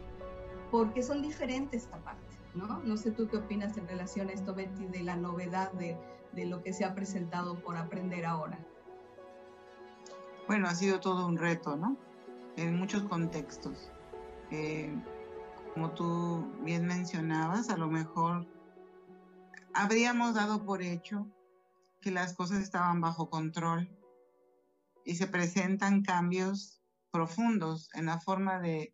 porque 0.72 1.04
son 1.04 1.22
diferentes 1.22 1.84
esta 1.84 1.98
parte. 2.04 2.36
¿no? 2.56 2.80
no 2.80 2.98
sé 2.98 3.12
tú 3.12 3.28
qué 3.28 3.38
opinas 3.38 3.78
en 3.78 3.88
relación 3.88 4.30
a 4.30 4.32
esto, 4.32 4.56
Betty, 4.56 4.88
de 4.88 5.04
la 5.04 5.16
novedad 5.16 5.72
de, 5.74 5.98
de 6.32 6.46
lo 6.46 6.64
que 6.64 6.74
se 6.74 6.86
ha 6.86 6.96
presentado 6.96 7.60
por 7.62 7.78
aprender 7.78 8.26
ahora. 8.26 8.58
Bueno, 10.48 10.68
ha 10.68 10.76
sido 10.76 11.00
todo 11.00 11.28
un 11.28 11.38
reto, 11.38 11.76
¿no? 11.76 11.98
En 12.56 12.78
muchos 12.78 13.04
contextos. 13.04 13.92
Eh, 14.52 14.96
como 15.74 15.92
tú 15.92 16.48
bien 16.62 16.86
mencionabas, 16.86 17.70
a 17.70 17.78
lo 17.78 17.88
mejor 17.88 18.48
habríamos 19.74 20.36
dado 20.36 20.64
por 20.64 20.82
hecho 20.82 21.28
que 22.02 22.12
las 22.12 22.34
cosas 22.36 22.60
estaban 22.60 23.02
bajo 23.02 23.30
control 23.30 23.90
y 25.04 25.16
se 25.16 25.28
presentan 25.28 26.04
cambios 26.04 26.82
profundos 27.12 27.90
en 27.96 28.06
la 28.06 28.20
forma 28.20 28.60
de 28.60 28.94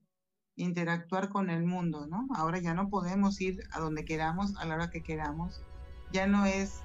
interactuar 0.55 1.29
con 1.29 1.49
el 1.49 1.63
mundo, 1.63 2.07
¿no? 2.07 2.27
Ahora 2.35 2.59
ya 2.59 2.73
no 2.73 2.89
podemos 2.89 3.39
ir 3.41 3.59
a 3.71 3.79
donde 3.79 4.05
queramos, 4.05 4.55
a 4.57 4.65
la 4.65 4.75
hora 4.75 4.89
que 4.89 5.01
queramos. 5.01 5.61
Ya 6.11 6.27
no 6.27 6.45
es 6.45 6.81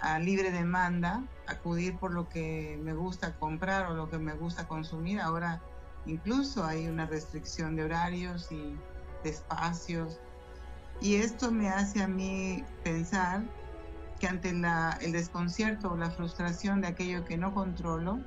a 0.00 0.18
libre 0.18 0.52
demanda 0.52 1.24
acudir 1.46 1.96
por 1.96 2.12
lo 2.12 2.28
que 2.28 2.78
me 2.82 2.94
gusta 2.94 3.36
comprar 3.38 3.90
o 3.90 3.94
lo 3.94 4.08
que 4.08 4.18
me 4.18 4.34
gusta 4.34 4.68
consumir. 4.68 5.20
Ahora 5.20 5.60
incluso 6.06 6.64
hay 6.64 6.86
una 6.86 7.06
restricción 7.06 7.76
de 7.76 7.84
horarios 7.84 8.50
y 8.52 8.76
de 9.24 9.30
espacios. 9.30 10.20
Y 11.00 11.16
esto 11.16 11.50
me 11.50 11.68
hace 11.68 12.02
a 12.02 12.08
mí 12.08 12.64
pensar 12.82 13.42
que 14.18 14.26
ante 14.26 14.50
el 14.50 15.12
desconcierto 15.12 15.92
o 15.92 15.96
la 15.96 16.10
frustración 16.10 16.80
de 16.80 16.88
aquello 16.88 17.24
que 17.24 17.36
no 17.36 17.54
controlo, 17.54 18.18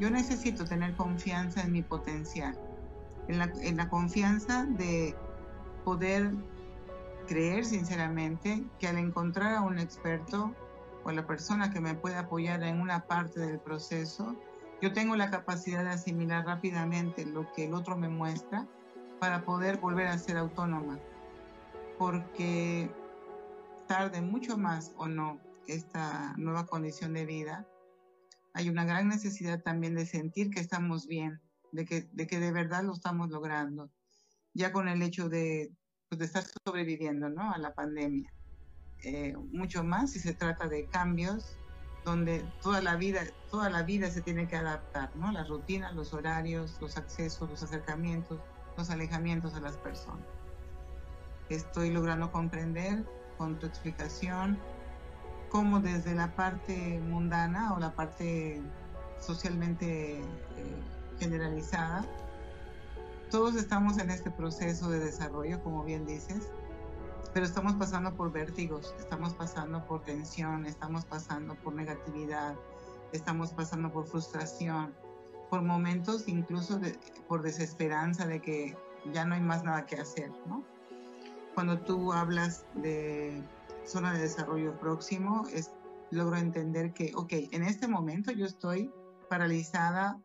yo 0.00 0.10
necesito 0.10 0.64
tener 0.64 0.94
confianza 0.96 1.62
en 1.62 1.72
mi 1.72 1.82
potencial, 1.82 2.58
en 3.28 3.38
la, 3.38 3.52
en 3.62 3.76
la 3.76 3.88
confianza 3.88 4.64
de 4.64 5.14
poder 5.84 6.32
creer 7.26 7.64
sinceramente 7.64 8.64
que 8.78 8.88
al 8.88 8.98
encontrar 8.98 9.54
a 9.54 9.60
un 9.60 9.78
experto 9.78 10.54
o 11.04 11.10
a 11.10 11.12
la 11.12 11.26
persona 11.26 11.70
que 11.70 11.80
me 11.80 11.94
puede 11.94 12.16
apoyar 12.16 12.62
en 12.62 12.80
una 12.80 13.06
parte 13.06 13.40
del 13.40 13.60
proceso, 13.60 14.34
yo 14.80 14.92
tengo 14.92 15.14
la 15.16 15.30
capacidad 15.30 15.84
de 15.84 15.90
asimilar 15.90 16.46
rápidamente 16.46 17.26
lo 17.26 17.52
que 17.52 17.66
el 17.66 17.74
otro 17.74 17.96
me 17.96 18.08
muestra 18.08 18.66
para 19.20 19.44
poder 19.44 19.78
volver 19.78 20.06
a 20.06 20.18
ser 20.18 20.36
autónoma. 20.36 20.98
Porque 21.98 22.90
tarde 23.86 24.20
mucho 24.20 24.56
más 24.56 24.92
o 24.96 25.08
no 25.08 25.40
esta 25.66 26.34
nueva 26.36 26.66
condición 26.66 27.12
de 27.12 27.26
vida, 27.26 27.66
hay 28.54 28.68
una 28.68 28.84
gran 28.84 29.08
necesidad 29.08 29.62
también 29.62 29.94
de 29.94 30.06
sentir 30.06 30.50
que 30.50 30.60
estamos 30.60 31.06
bien, 31.06 31.40
de 31.72 31.84
que 31.84 32.08
de, 32.12 32.26
que 32.26 32.40
de 32.40 32.52
verdad 32.52 32.82
lo 32.84 32.92
estamos 32.92 33.30
logrando, 33.30 33.90
ya 34.54 34.72
con 34.72 34.88
el 34.88 35.02
hecho 35.02 35.28
de, 35.28 35.72
pues, 36.08 36.18
de 36.18 36.24
estar 36.26 36.44
sobreviviendo 36.64 37.28
¿no? 37.28 37.52
a 37.52 37.58
la 37.58 37.74
pandemia. 37.74 38.32
Eh, 39.04 39.36
mucho 39.52 39.84
más 39.84 40.12
si 40.12 40.18
se 40.18 40.34
trata 40.34 40.66
de 40.66 40.86
cambios 40.86 41.56
donde 42.04 42.44
toda 42.62 42.80
la 42.80 42.96
vida, 42.96 43.20
toda 43.50 43.70
la 43.70 43.82
vida 43.82 44.10
se 44.10 44.22
tiene 44.22 44.48
que 44.48 44.56
adaptar, 44.56 45.14
¿no? 45.14 45.30
Las 45.30 45.48
rutinas, 45.48 45.94
los 45.94 46.14
horarios, 46.14 46.78
los 46.80 46.96
accesos, 46.96 47.48
los 47.50 47.62
acercamientos, 47.62 48.40
los 48.76 48.90
alejamientos 48.90 49.54
a 49.54 49.60
las 49.60 49.76
personas. 49.76 50.26
Estoy 51.48 51.90
logrando 51.90 52.32
comprender 52.32 53.04
con 53.36 53.58
tu 53.58 53.66
explicación 53.66 54.58
cómo 55.50 55.80
desde 55.80 56.14
la 56.14 56.34
parte 56.34 56.98
mundana 57.00 57.74
o 57.74 57.78
la 57.78 57.94
parte 57.94 58.62
socialmente 59.20 60.20
eh, 60.20 60.22
generalizada, 61.18 62.04
todos 63.30 63.56
estamos 63.56 63.98
en 63.98 64.10
este 64.10 64.30
proceso 64.30 64.88
de 64.88 65.00
desarrollo, 65.00 65.62
como 65.62 65.84
bien 65.84 66.06
dices, 66.06 66.50
pero 67.34 67.44
estamos 67.44 67.74
pasando 67.74 68.14
por 68.14 68.32
vértigos, 68.32 68.94
estamos 68.98 69.34
pasando 69.34 69.84
por 69.86 70.02
tensión, 70.02 70.64
estamos 70.64 71.04
pasando 71.04 71.54
por 71.56 71.74
negatividad, 71.74 72.54
estamos 73.12 73.52
pasando 73.52 73.92
por 73.92 74.06
frustración, 74.06 74.94
por 75.50 75.62
momentos 75.62 76.26
incluso 76.28 76.80
por 77.26 77.42
desesperanza 77.42 78.26
de 78.26 78.40
que 78.40 78.76
ya 79.12 79.24
no 79.24 79.34
hay 79.34 79.40
más 79.40 79.62
nada 79.64 79.86
que 79.86 79.96
hacer. 79.96 80.30
Cuando 81.54 81.78
tú 81.80 82.12
hablas 82.12 82.64
de 82.74 83.42
zona 83.84 84.12
de 84.12 84.20
desarrollo 84.20 84.78
próximo, 84.78 85.44
es, 85.52 85.70
logro 86.10 86.36
entender 86.36 86.92
que, 86.92 87.12
ok, 87.14 87.32
en 87.52 87.62
este 87.62 87.88
momento 87.88 88.32
yo 88.32 88.46
estoy 88.46 88.90
paralizada, 89.28 90.18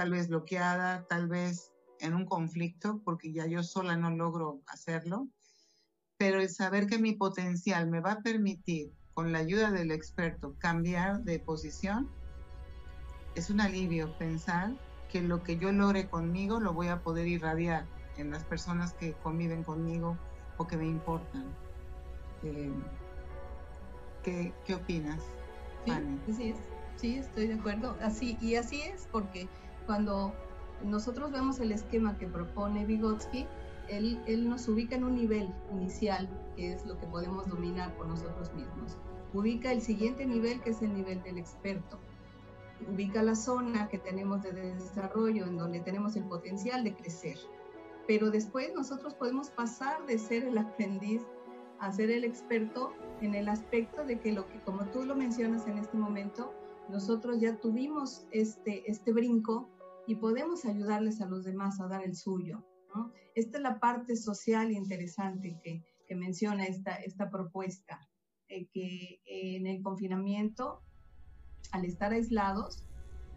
tal 0.00 0.12
vez 0.12 0.28
bloqueada, 0.28 1.04
tal 1.08 1.28
vez 1.28 1.74
en 1.98 2.14
un 2.14 2.24
conflicto, 2.24 3.02
porque 3.04 3.34
ya 3.34 3.44
yo 3.44 3.62
sola 3.62 3.98
no 3.98 4.08
logro 4.08 4.62
hacerlo, 4.66 5.28
pero 6.16 6.40
el 6.40 6.48
saber 6.48 6.86
que 6.86 6.98
mi 6.98 7.12
potencial 7.12 7.86
me 7.86 8.00
va 8.00 8.12
a 8.12 8.22
permitir, 8.22 8.94
con 9.12 9.30
la 9.30 9.40
ayuda 9.40 9.70
del 9.70 9.90
experto, 9.90 10.54
cambiar 10.56 11.22
de 11.24 11.38
posición, 11.38 12.08
es 13.34 13.50
un 13.50 13.60
alivio 13.60 14.16
pensar 14.16 14.72
que 15.10 15.20
lo 15.20 15.42
que 15.42 15.58
yo 15.58 15.70
logre 15.70 16.08
conmigo 16.08 16.60
lo 16.60 16.72
voy 16.72 16.88
a 16.88 17.02
poder 17.02 17.26
irradiar 17.26 17.86
en 18.16 18.30
las 18.30 18.42
personas 18.44 18.94
que 18.94 19.12
conviven 19.12 19.62
conmigo 19.62 20.16
o 20.56 20.66
que 20.66 20.78
me 20.78 20.86
importan. 20.86 21.44
Eh, 22.42 22.72
¿qué, 24.22 24.54
¿qué, 24.64 24.76
opinas? 24.76 25.22
Sí, 25.84 25.92
así 26.26 26.48
es. 26.48 26.56
Sí, 26.96 27.16
estoy 27.16 27.48
de 27.48 27.54
acuerdo. 27.54 27.98
Así, 28.00 28.38
y 28.40 28.54
así 28.54 28.80
es, 28.80 29.06
porque 29.12 29.46
cuando 29.86 30.32
nosotros 30.84 31.30
vemos 31.30 31.60
el 31.60 31.72
esquema 31.72 32.16
que 32.18 32.26
propone 32.26 32.86
Vygotsky, 32.86 33.46
él, 33.88 34.48
nos 34.48 34.68
ubica 34.68 34.94
en 34.94 35.04
un 35.04 35.16
nivel 35.16 35.52
inicial, 35.72 36.28
que 36.56 36.72
es 36.72 36.86
lo 36.86 36.98
que 36.98 37.06
podemos 37.06 37.48
dominar 37.48 37.92
por 37.96 38.06
nosotros 38.06 38.52
mismos. 38.54 38.96
Ubica 39.34 39.72
el 39.72 39.80
siguiente 39.82 40.26
nivel, 40.26 40.60
que 40.60 40.70
es 40.70 40.82
el 40.82 40.94
nivel 40.94 41.22
del 41.22 41.38
experto. 41.38 41.98
Ubica 42.92 43.22
la 43.22 43.34
zona 43.34 43.88
que 43.88 43.98
tenemos 43.98 44.42
de 44.42 44.52
desarrollo, 44.52 45.46
en 45.46 45.56
donde 45.56 45.80
tenemos 45.80 46.16
el 46.16 46.24
potencial 46.24 46.84
de 46.84 46.94
crecer. 46.94 47.36
Pero 48.06 48.30
después 48.30 48.72
nosotros 48.74 49.14
podemos 49.14 49.50
pasar 49.50 50.06
de 50.06 50.18
ser 50.18 50.44
el 50.44 50.58
aprendiz 50.58 51.22
a 51.78 51.92
ser 51.92 52.10
el 52.10 52.24
experto 52.24 52.92
en 53.20 53.34
el 53.34 53.48
aspecto 53.48 54.04
de 54.04 54.18
que 54.20 54.32
lo 54.32 54.46
que, 54.46 54.60
como 54.60 54.84
tú 54.86 55.04
lo 55.04 55.14
mencionas 55.14 55.66
en 55.66 55.78
este 55.78 55.96
momento, 55.96 56.52
nosotros 56.88 57.40
ya 57.40 57.60
tuvimos 57.60 58.26
este, 58.30 58.90
este 58.90 59.12
brinco 59.12 59.68
y 60.06 60.16
podemos 60.16 60.64
ayudarles 60.64 61.20
a 61.20 61.26
los 61.26 61.44
demás 61.44 61.80
a 61.80 61.86
dar 61.86 62.02
el 62.02 62.16
suyo. 62.16 62.64
Esta 63.34 63.58
es 63.58 63.62
la 63.62 63.78
parte 63.78 64.16
social 64.16 64.72
interesante 64.72 65.58
que, 65.62 65.84
que 66.08 66.16
menciona 66.16 66.64
esta, 66.64 66.96
esta 66.96 67.30
propuesta, 67.30 68.08
eh, 68.48 68.66
que 68.72 69.20
en 69.24 69.68
el 69.68 69.80
confinamiento, 69.82 70.82
al 71.70 71.84
estar 71.84 72.12
aislados, 72.12 72.84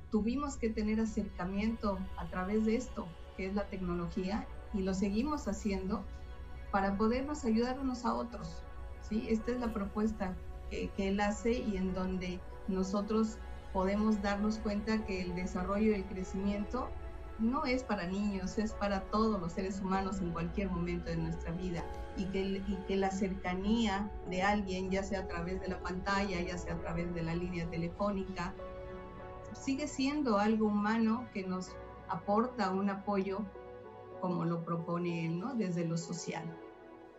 tuvimos 0.09 0.57
que 0.57 0.69
tener 0.69 0.99
acercamiento 0.99 1.99
a 2.17 2.27
través 2.29 2.65
de 2.65 2.75
esto, 2.75 3.07
que 3.37 3.45
es 3.45 3.53
la 3.53 3.67
tecnología, 3.69 4.47
y 4.73 4.81
lo 4.81 4.95
seguimos 4.95 5.47
haciendo 5.47 6.03
para 6.71 6.97
podernos 6.97 7.45
ayudar 7.45 7.79
unos 7.79 8.05
a 8.05 8.15
otros. 8.15 8.63
¿sí? 9.07 9.27
Esta 9.29 9.51
es 9.51 9.59
la 9.59 9.71
propuesta 9.71 10.35
que, 10.71 10.89
que 10.97 11.09
él 11.09 11.19
hace 11.19 11.51
y 11.51 11.77
en 11.77 11.93
donde 11.93 12.39
nosotros 12.67 13.37
podemos 13.71 14.21
darnos 14.21 14.59
cuenta 14.59 15.03
que 15.05 15.21
el 15.21 15.35
desarrollo 15.35 15.91
y 15.91 15.95
el 15.95 16.05
crecimiento 16.05 16.89
no 17.39 17.65
es 17.65 17.83
para 17.83 18.05
niños, 18.05 18.57
es 18.57 18.73
para 18.73 19.01
todos 19.05 19.41
los 19.41 19.53
seres 19.53 19.81
humanos 19.81 20.19
en 20.21 20.31
cualquier 20.31 20.69
momento 20.69 21.09
de 21.09 21.17
nuestra 21.17 21.51
vida 21.51 21.83
y 22.15 22.25
que, 22.25 22.41
y 22.41 22.77
que 22.87 22.95
la 22.95 23.09
cercanía 23.09 24.09
de 24.29 24.43
alguien, 24.43 24.91
ya 24.91 25.03
sea 25.03 25.21
a 25.21 25.27
través 25.27 25.59
de 25.61 25.69
la 25.69 25.79
pantalla, 25.79 26.39
ya 26.41 26.57
sea 26.57 26.75
a 26.75 26.79
través 26.79 27.13
de 27.13 27.23
la 27.23 27.35
línea 27.35 27.67
telefónica, 27.69 28.53
sigue 29.53 29.87
siendo 29.87 30.37
algo 30.37 30.67
humano 30.67 31.27
que 31.33 31.43
nos 31.43 31.71
aporta 32.07 32.71
un 32.71 32.89
apoyo 32.89 33.39
como 34.21 34.45
lo 34.45 34.63
propone 34.63 35.25
él, 35.25 35.39
¿no? 35.39 35.55
Desde 35.55 35.85
lo 35.85 35.97
social. 35.97 36.45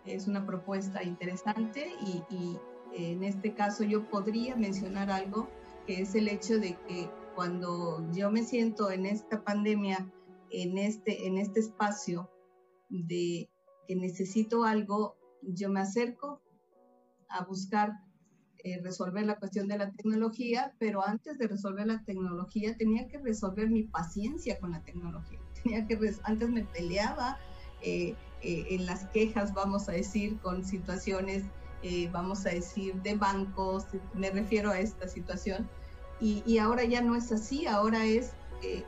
Es 0.07 0.28
una 0.28 0.46
propuesta 0.46 1.02
interesante 1.02 1.94
y, 2.00 2.22
y 2.30 2.59
en 2.96 3.24
este 3.24 3.54
caso 3.54 3.85
yo 3.85 4.09
podría 4.09 4.57
mencionar 4.57 5.11
algo 5.11 5.48
que 5.87 6.00
es 6.00 6.14
el 6.14 6.28
hecho 6.28 6.59
de 6.59 6.76
que 6.87 7.11
cuando 7.35 8.09
yo 8.12 8.30
me 8.30 8.44
siento 8.44 8.90
en 8.90 9.07
esta 9.07 9.42
pandemia, 9.42 10.11
en 10.50 10.78
este, 10.78 11.26
en 11.26 11.38
este 11.38 11.61
espacio 11.61 12.30
de 12.88 13.50
que 13.87 13.96
necesito 13.96 14.64
algo, 14.64 15.16
yo 15.42 15.68
me 15.68 15.80
acerco 15.80 16.40
a 17.28 17.44
buscar 17.44 17.92
eh, 18.59 18.80
resolver 18.83 19.26
la 19.26 19.38
cuestión 19.38 19.68
de 19.68 19.76
la 19.76 19.90
tecnología, 19.90 20.74
pero 20.78 21.07
antes 21.07 21.37
de 21.38 21.48
resolver 21.48 21.87
la 21.87 22.02
tecnología 22.04 22.76
tenía 22.76 23.09
que 23.09 23.18
resolver 23.18 23.68
mi 23.68 23.83
paciencia 23.83 24.59
con 24.59 24.70
la 24.72 24.83
tecnología. 24.83 25.38
Tenía 25.62 25.87
que 25.87 25.98
antes 26.22 26.48
me 26.50 26.64
peleaba 26.64 27.38
eh, 27.83 28.14
eh, 28.42 28.66
en 28.70 28.87
las 28.87 29.07
quejas, 29.09 29.52
vamos 29.52 29.88
a 29.88 29.92
decir, 29.92 30.38
con 30.38 30.64
situaciones, 30.64 31.44
vamos 32.12 32.47
a 32.47 32.51
decir, 32.51 32.94
de 33.03 33.14
bancos, 33.14 33.87
me 34.14 34.31
refiero 34.31 34.70
a 34.70 34.79
esta 34.79 35.07
situación, 35.07 35.68
y, 36.20 36.59
ahora 36.59 36.85
ya 36.85 37.03
no 37.03 37.16
es 37.16 37.33
así, 37.33 37.66
ahora 37.66 38.05
es 38.05 38.33
eh, 38.62 38.83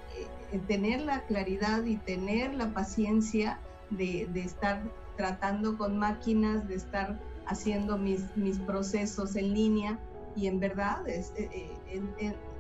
eh, 0.53 0.61
tener 0.69 1.03
la 1.03 1.23
claridad 1.27 1.85
y 1.85 1.97
tener 1.97 2.55
la 2.55 2.73
paciencia 2.73 3.59
de, 3.91 4.23
estar 4.35 4.81
tratando 5.17 5.77
con 5.77 5.99
máquinas, 5.99 6.67
de 6.69 6.77
estar 6.77 7.21
haciendo 7.47 7.99
mis, 7.99 8.35
mis 8.37 8.59
procesos 8.59 9.37
en 9.37 9.53
línea. 9.53 9.99
Y 10.35 10.47
en 10.47 10.61
verdad 10.61 11.03
eh, 11.09 11.27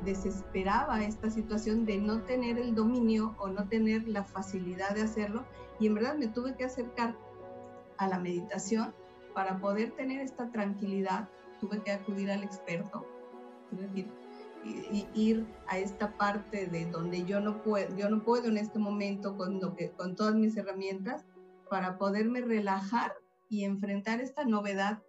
desesperaba 0.04 1.04
esta 1.04 1.30
situación 1.30 1.84
de 1.84 1.98
no 1.98 2.20
tener 2.22 2.58
el 2.58 2.74
dominio 2.74 3.34
o 3.38 3.48
no 3.48 3.68
tener 3.68 4.08
la 4.08 4.24
facilidad 4.24 4.94
de 4.94 5.02
hacerlo. 5.02 5.44
Y 5.78 5.86
en 5.86 5.94
verdad 5.94 6.16
me 6.16 6.26
tuve 6.26 6.54
que 6.54 6.64
acercar 6.64 7.14
a 7.98 8.08
la 8.08 8.18
meditación 8.18 8.94
para 9.36 9.58
poder 9.58 9.90
tener 9.90 10.22
esta 10.22 10.50
tranquilidad, 10.50 11.28
tuve 11.60 11.82
que 11.82 11.92
acudir 11.92 12.30
al 12.30 12.42
experto, 12.42 13.06
tuve 13.68 14.08
ir 15.12 15.46
a 15.68 15.78
esta 15.78 16.16
parte 16.16 16.66
de 16.66 16.86
donde 16.86 17.22
yo 17.26 17.38
no 17.40 17.62
puedo, 17.62 17.94
yo 17.98 18.08
no 18.08 18.24
puedo 18.24 18.48
en 18.48 18.56
este 18.56 18.78
momento 18.78 19.36
con, 19.36 19.60
con 19.98 20.16
todas 20.16 20.34
mis 20.36 20.56
herramientas 20.56 21.26
para 21.68 21.98
poderme 21.98 22.40
relajar 22.40 23.12
y 23.50 23.64
enfrentar 23.64 24.22
esta 24.22 24.46
novedad 24.46 25.02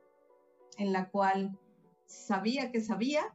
en 0.77 0.91
la 0.91 1.09
cual 1.09 1.57
sabía 2.05 2.69
que 2.69 2.81
sabía, 2.81 3.33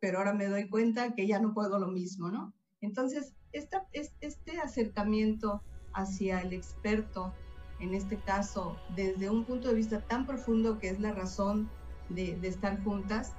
pero 0.00 0.18
ahora 0.18 0.34
me 0.34 0.46
doy 0.46 0.68
cuenta 0.68 1.14
que 1.14 1.28
ya 1.28 1.38
no 1.38 1.54
puedo 1.54 1.78
lo 1.78 1.86
mismo, 1.86 2.32
¿no? 2.32 2.52
Entonces, 2.80 3.32
este 3.52 4.58
acercamiento 4.60 5.62
hacia 5.94 6.40
el 6.40 6.52
experto, 6.52 7.32
en 7.80 7.94
este 7.94 8.16
caso, 8.16 8.76
desde 8.94 9.30
un 9.30 9.44
punto 9.44 9.68
de 9.68 9.74
vista 9.74 10.00
tan 10.00 10.26
profundo 10.26 10.78
que 10.78 10.88
es 10.88 11.00
la 11.00 11.12
razón 11.12 11.68
de, 12.08 12.36
de 12.36 12.48
estar 12.48 12.82
juntas, 12.82 13.34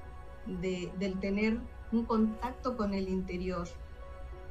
de, 0.45 0.91
del 0.99 1.19
tener 1.19 1.59
un 1.91 2.05
contacto 2.05 2.77
con 2.77 2.93
el 2.93 3.09
interior 3.09 3.67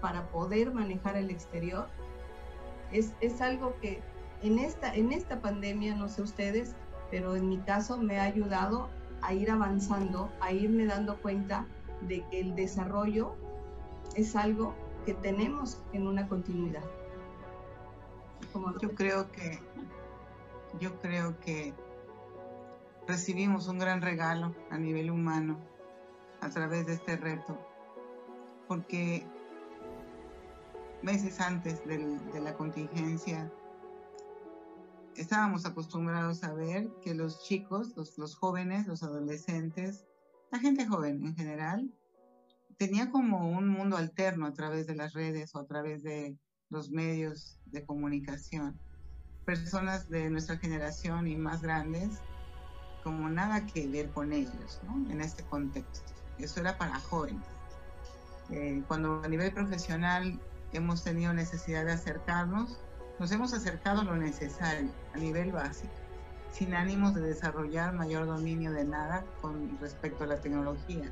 para 0.01 0.29
poder 0.29 0.73
manejar 0.73 1.17
el 1.17 1.31
exterior, 1.31 1.89
es, 2.93 3.13
es 3.21 3.41
algo 3.41 3.75
que 3.81 4.03
en 4.43 4.59
esta, 4.59 4.95
en 4.95 5.13
esta 5.13 5.41
pandemia, 5.41 5.95
no 5.95 6.09
sé 6.09 6.23
ustedes, 6.23 6.75
pero 7.11 7.37
en 7.37 7.49
mi 7.49 7.59
caso 7.59 7.97
me 7.97 8.19
ha 8.19 8.25
ayudado 8.25 8.89
a 9.23 9.33
ir 9.33 9.51
avanzando, 9.51 10.31
a 10.41 10.53
irme 10.53 10.87
dando 10.87 11.17
cuenta 11.21 11.67
de 12.03 12.25
que 12.31 12.41
el 12.41 12.55
desarrollo 12.55 13.35
es 14.15 14.37
algo 14.37 14.75
que 15.05 15.15
tenemos 15.15 15.81
en 15.93 16.07
una 16.07 16.29
continuidad. 16.29 16.85
Yo 18.81 18.95
creo 18.95 19.31
que 19.33 19.61
yo 20.81 21.01
creo 21.01 21.39
que 21.41 21.75
recibimos 23.07 23.69
un 23.69 23.79
gran 23.79 24.03
regalo 24.03 24.55
a 24.71 24.79
nivel 24.79 25.11
humano 25.11 25.59
a 26.41 26.51
través 26.51 26.87
de 26.87 26.95
este 26.95 27.17
reto, 27.17 27.59
porque 28.69 29.27
meses 31.03 31.41
antes 31.41 31.85
de 31.87 32.41
la 32.41 32.55
contingencia 32.55 33.51
estábamos 35.15 35.65
acostumbrados 35.65 36.45
a 36.45 36.53
ver 36.53 36.91
que 37.03 37.15
los 37.15 37.43
chicos, 37.45 37.95
los, 37.97 38.37
jóvenes, 38.37 38.87
los 38.87 39.03
adolescentes, 39.03 40.05
la 40.51 40.59
gente 40.59 40.87
joven 40.87 41.25
en 41.25 41.35
general, 41.35 41.91
tenía 42.77 43.11
como 43.11 43.49
un 43.49 43.69
mundo 43.69 43.97
alterno 43.97 44.47
a 44.47 44.53
través 44.53 44.87
de 44.87 44.95
las 44.95 45.15
redes 45.15 45.55
o 45.55 45.61
a 45.61 45.67
través 45.67 46.03
de 46.03 46.37
los 46.71 46.91
medios 46.91 47.59
de 47.67 47.85
comunicación. 47.85 48.79
Personas 49.45 50.09
de 50.09 50.31
nuestra 50.31 50.57
generación 50.57 51.29
y 51.29 51.37
más 51.37 51.63
grandes, 51.63 52.21
como 53.05 53.29
nada 53.29 53.67
que 53.67 53.87
ver 53.87 54.11
con 54.11 54.33
ellos, 54.33 54.81
¿no? 54.85 55.11
En 55.11 55.21
este 55.21 55.45
contexto. 55.45 56.13
Eso 56.39 56.61
era 56.61 56.77
para 56.77 56.99
jóvenes. 56.99 57.47
Eh, 58.51 58.83
cuando 58.89 59.23
a 59.23 59.29
nivel 59.29 59.53
profesional 59.53 60.41
hemos 60.73 61.05
tenido 61.05 61.33
necesidad 61.33 61.85
de 61.85 61.93
acercarnos, 61.93 62.79
nos 63.19 63.33
hemos 63.33 63.55
acercado 63.55 64.01
a 64.01 64.05
lo 64.05 64.17
necesario, 64.17 64.91
a 65.15 65.19
nivel 65.19 65.53
básico, 65.53 65.93
sin 66.53 66.75
ánimos 66.75 67.15
de 67.15 67.23
desarrollar 67.23 67.95
mayor 67.95 68.27
dominio 68.27 68.73
de 68.73 68.85
nada 68.85 69.25
con 69.41 69.79
respecto 69.81 70.25
a 70.25 70.27
la 70.27 70.41
tecnología. 70.41 71.11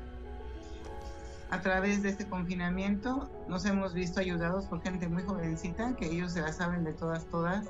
A 1.55 1.61
través 1.61 2.03
de 2.03 2.09
este 2.09 2.27
confinamiento 2.27 3.29
nos 3.47 3.63
hemos 3.63 3.93
visto 3.93 4.19
ayudados 4.19 4.65
por 4.65 4.81
gente 4.81 5.07
muy 5.07 5.23
jovencita, 5.23 5.95
que 5.95 6.07
ellos 6.07 6.33
se 6.33 6.41
la 6.41 6.51
saben 6.51 6.83
de 6.83 6.91
todas, 6.91 7.25
todas, 7.27 7.65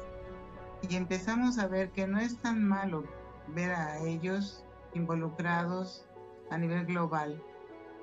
y 0.81 0.95
empezamos 0.95 1.59
a 1.59 1.67
ver 1.67 1.91
que 1.91 2.07
no 2.07 2.19
es 2.19 2.35
tan 2.41 2.67
malo 2.67 3.03
ver 3.49 3.69
a 3.73 3.99
ellos 3.99 4.65
involucrados 4.95 6.03
a 6.49 6.57
nivel 6.57 6.87
global, 6.87 7.39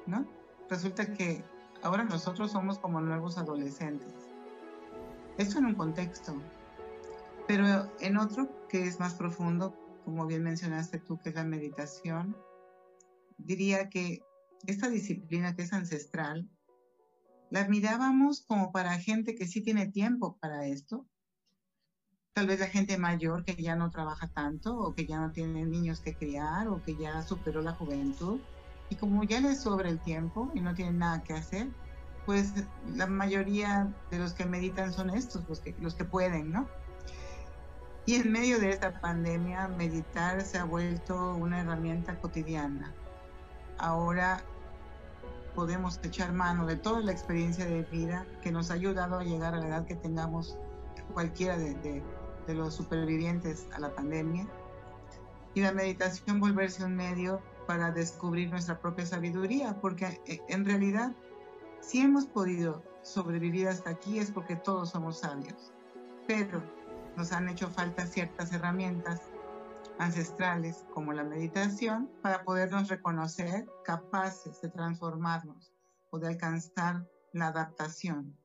¿no? 0.06 0.24
Resulta 0.70 1.12
que 1.14 1.44
ahora 1.82 2.04
nosotros 2.04 2.52
somos 2.52 2.78
como 2.78 3.00
nuevos 3.00 3.36
adolescentes 3.36 4.14
eso 5.36 5.58
en 5.58 5.66
un 5.66 5.74
contexto. 5.74 6.40
Pero 7.48 7.90
en 7.98 8.18
otro 8.18 8.48
que 8.68 8.84
es 8.84 9.00
más 9.00 9.14
profundo, 9.14 9.74
como 10.04 10.26
bien 10.26 10.44
mencionaste 10.44 11.00
tú, 11.00 11.18
que 11.20 11.30
es 11.30 11.34
la 11.34 11.42
meditación, 11.42 12.36
diría 13.36 13.88
que 13.88 14.22
esta 14.66 14.88
disciplina 14.88 15.54
que 15.54 15.62
es 15.62 15.72
ancestral, 15.72 16.48
la 17.50 17.68
mirábamos 17.68 18.44
como 18.46 18.72
para 18.72 18.98
gente 18.98 19.34
que 19.34 19.46
sí 19.46 19.60
tiene 19.60 19.86
tiempo 19.86 20.38
para 20.40 20.66
esto. 20.66 21.06
Tal 22.32 22.46
vez 22.46 22.60
la 22.60 22.66
gente 22.66 22.96
mayor 22.96 23.44
que 23.44 23.54
ya 23.62 23.76
no 23.76 23.90
trabaja 23.90 24.28
tanto 24.28 24.78
o 24.78 24.94
que 24.94 25.06
ya 25.06 25.20
no 25.20 25.32
tiene 25.32 25.66
niños 25.66 26.00
que 26.00 26.14
criar 26.14 26.68
o 26.68 26.82
que 26.82 26.96
ya 26.96 27.20
superó 27.22 27.60
la 27.60 27.72
juventud. 27.72 28.40
Y 28.88 28.96
como 28.96 29.24
ya 29.24 29.40
le 29.40 29.54
sobra 29.54 29.90
el 29.90 30.00
tiempo 30.00 30.50
y 30.54 30.60
no 30.60 30.74
tiene 30.74 30.92
nada 30.92 31.22
que 31.22 31.34
hacer, 31.34 31.68
pues 32.24 32.54
la 32.94 33.06
mayoría 33.06 33.92
de 34.10 34.18
los 34.18 34.32
que 34.32 34.46
meditan 34.46 34.92
son 34.92 35.10
estos, 35.10 35.46
los 35.48 35.60
que, 35.60 35.74
los 35.80 35.94
que 35.94 36.04
pueden, 36.04 36.52
¿no? 36.52 36.68
Y 38.06 38.14
en 38.14 38.32
medio 38.32 38.58
de 38.58 38.70
esta 38.70 39.00
pandemia, 39.00 39.68
meditar 39.68 40.40
se 40.40 40.58
ha 40.58 40.64
vuelto 40.64 41.34
una 41.36 41.60
herramienta 41.60 42.18
cotidiana. 42.18 42.92
Ahora 43.78 44.42
podemos 45.54 46.00
echar 46.02 46.32
mano 46.32 46.66
de 46.66 46.76
toda 46.76 47.00
la 47.00 47.12
experiencia 47.12 47.64
de 47.64 47.82
vida 47.84 48.26
que 48.42 48.52
nos 48.52 48.70
ha 48.70 48.74
ayudado 48.74 49.18
a 49.18 49.24
llegar 49.24 49.54
a 49.54 49.58
la 49.58 49.68
edad 49.68 49.86
que 49.86 49.96
tengamos 49.96 50.58
cualquiera 51.12 51.56
de, 51.56 52.02
de 52.46 52.54
los 52.54 52.74
supervivientes 52.74 53.66
a 53.72 53.80
la 53.80 53.94
pandemia. 53.94 54.46
Y 55.54 55.60
la 55.60 55.72
meditación 55.72 56.40
volverse 56.40 56.84
un 56.84 56.96
medio 56.96 57.40
para 57.66 57.90
descubrir 57.90 58.50
nuestra 58.50 58.80
propia 58.80 59.06
sabiduría, 59.06 59.80
porque 59.80 60.20
eh, 60.26 60.40
en 60.48 60.64
realidad 60.64 61.12
si 61.80 62.00
hemos 62.00 62.26
podido 62.26 62.82
sobrevivir 63.02 63.68
hasta 63.68 63.90
aquí 63.90 64.18
es 64.18 64.30
porque 64.30 64.56
todos 64.56 64.90
somos 64.90 65.18
sabios, 65.18 65.72
pero 66.26 66.62
nos 67.16 67.32
han 67.32 67.48
hecho 67.48 67.68
falta 67.68 68.06
ciertas 68.06 68.52
herramientas 68.52 69.20
ancestrales 69.98 70.84
como 70.94 71.12
la 71.12 71.24
meditación 71.24 72.10
para 72.22 72.44
podernos 72.44 72.88
reconocer 72.88 73.66
capaces 73.84 74.60
de 74.60 74.70
transformarnos 74.70 75.72
o 76.10 76.18
de 76.18 76.28
alcanzar 76.28 77.06
la 77.32 77.48
adaptación, 77.48 78.36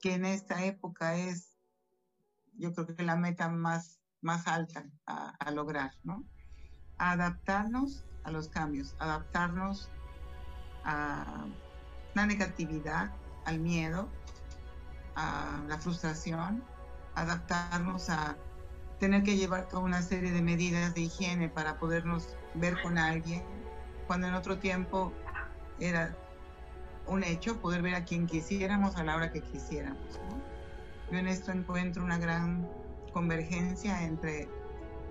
que 0.00 0.14
en 0.14 0.24
esta 0.24 0.64
época 0.64 1.16
es, 1.16 1.56
yo 2.54 2.72
creo 2.72 2.86
que 2.86 3.02
la 3.02 3.16
meta 3.16 3.48
más, 3.48 4.00
más 4.20 4.46
alta 4.46 4.84
a, 5.06 5.30
a 5.30 5.50
lograr, 5.50 5.92
¿no? 6.02 6.24
adaptarnos 6.98 8.04
a 8.24 8.30
los 8.30 8.48
cambios, 8.48 8.94
adaptarnos 8.98 9.90
a 10.84 11.46
la 12.14 12.26
negatividad, 12.26 13.10
al 13.44 13.58
miedo, 13.58 14.08
a 15.16 15.62
la 15.68 15.78
frustración, 15.78 16.64
adaptarnos 17.14 18.10
a 18.10 18.36
tener 18.98 19.22
que 19.22 19.36
llevar 19.36 19.68
toda 19.68 19.82
una 19.82 20.02
serie 20.02 20.30
de 20.30 20.42
medidas 20.42 20.94
de 20.94 21.02
higiene 21.02 21.48
para 21.48 21.78
podernos 21.78 22.36
ver 22.54 22.80
con 22.82 22.98
alguien, 22.98 23.42
cuando 24.06 24.26
en 24.26 24.34
otro 24.34 24.58
tiempo 24.58 25.12
era 25.80 26.16
un 27.06 27.24
hecho 27.24 27.60
poder 27.60 27.82
ver 27.82 27.94
a 27.94 28.04
quien 28.04 28.26
quisiéramos 28.26 28.96
a 28.96 29.04
la 29.04 29.16
hora 29.16 29.32
que 29.32 29.40
quisiéramos. 29.40 30.20
Yo 31.10 31.18
en 31.18 31.28
esto 31.28 31.52
encuentro 31.52 32.02
una 32.02 32.18
gran 32.18 32.68
convergencia 33.12 34.04
entre 34.04 34.48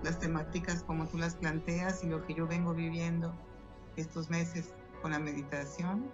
las 0.02 0.18
temáticas 0.18 0.82
como 0.82 1.06
tú 1.06 1.18
las 1.18 1.34
planteas 1.34 2.02
y 2.04 2.08
lo 2.08 2.26
que 2.26 2.34
yo 2.34 2.46
vengo 2.46 2.74
viviendo 2.74 3.34
estos 3.96 4.28
meses 4.28 4.74
con 5.00 5.12
la 5.12 5.18
meditación 5.18 6.10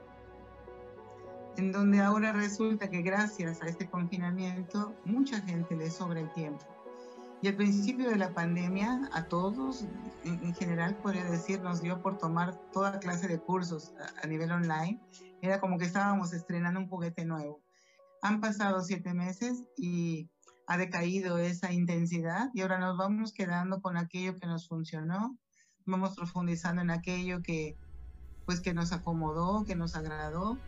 en 1.57 1.73
donde 1.73 2.01
ahora 2.01 2.33
resulta 2.33 2.89
que 2.89 3.03
gracias 3.03 3.61
a 3.63 3.67
este 3.67 3.89
confinamiento 3.89 4.95
mucha 5.05 5.41
gente 5.43 5.77
le 5.77 5.91
sobra 5.91 6.21
el 6.21 6.33
tiempo. 6.33 6.65
Y 7.43 7.49
al 7.49 7.57
principio 7.57 8.11
de 8.11 8.17
la 8.17 8.35
pandemia, 8.35 9.09
a 9.13 9.25
todos 9.25 9.87
en, 10.25 10.55
general, 10.55 10.97
podría 10.97 11.25
decir, 11.25 11.63
nos 11.63 11.81
dio 11.81 12.03
por 12.03 12.19
tomar 12.19 12.55
toda 12.71 13.01
clase 13.01 13.29
de 13.29 13.41
cursos 13.41 13.95
a, 14.23 14.27
nivel 14.27 14.53
online. 14.53 15.01
Era 15.41 15.59
como 15.59 15.79
que 15.79 15.87
estábamos 15.87 16.35
estrenando 16.35 16.81
un 16.81 16.89
juguete 16.89 17.25
nuevo. 17.25 17.63
Han 18.21 18.43
pasado 18.43 18.83
siete 18.83 19.15
meses 19.15 19.65
y 19.79 20.29
ha 20.67 20.77
decaído 20.77 21.39
esa 21.39 21.73
intensidad 21.73 22.51
y 22.53 22.61
ahora 22.61 22.79
nos 22.79 22.99
vamos 22.99 23.33
quedando 23.33 23.81
con 23.81 23.97
aquello 23.97 24.37
que 24.37 24.47
nos 24.47 24.69
funcionó, 24.69 25.39
vamos 25.87 26.15
profundizando 26.15 26.83
en 26.83 26.91
aquello 26.91 27.41
que, 27.43 27.79
pues, 28.45 28.61
que 28.61 28.75
nos 28.75 28.93
acomodó, 28.93 29.65
que 29.65 29.77
nos 29.77 29.97
agradó 29.97 30.59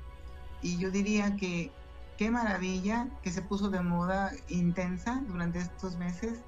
y 0.63 0.79
yo 0.79 0.91
diría 0.91 1.37
que 1.37 1.71
qué 2.17 2.31
maravilla 2.31 3.09
que 3.23 3.31
se 3.31 3.43
puso 3.43 3.69
de 3.69 3.83
moda 3.83 4.33
intensa 4.49 5.23
durante 5.29 5.59
estos 5.59 5.97
meses 5.99 6.41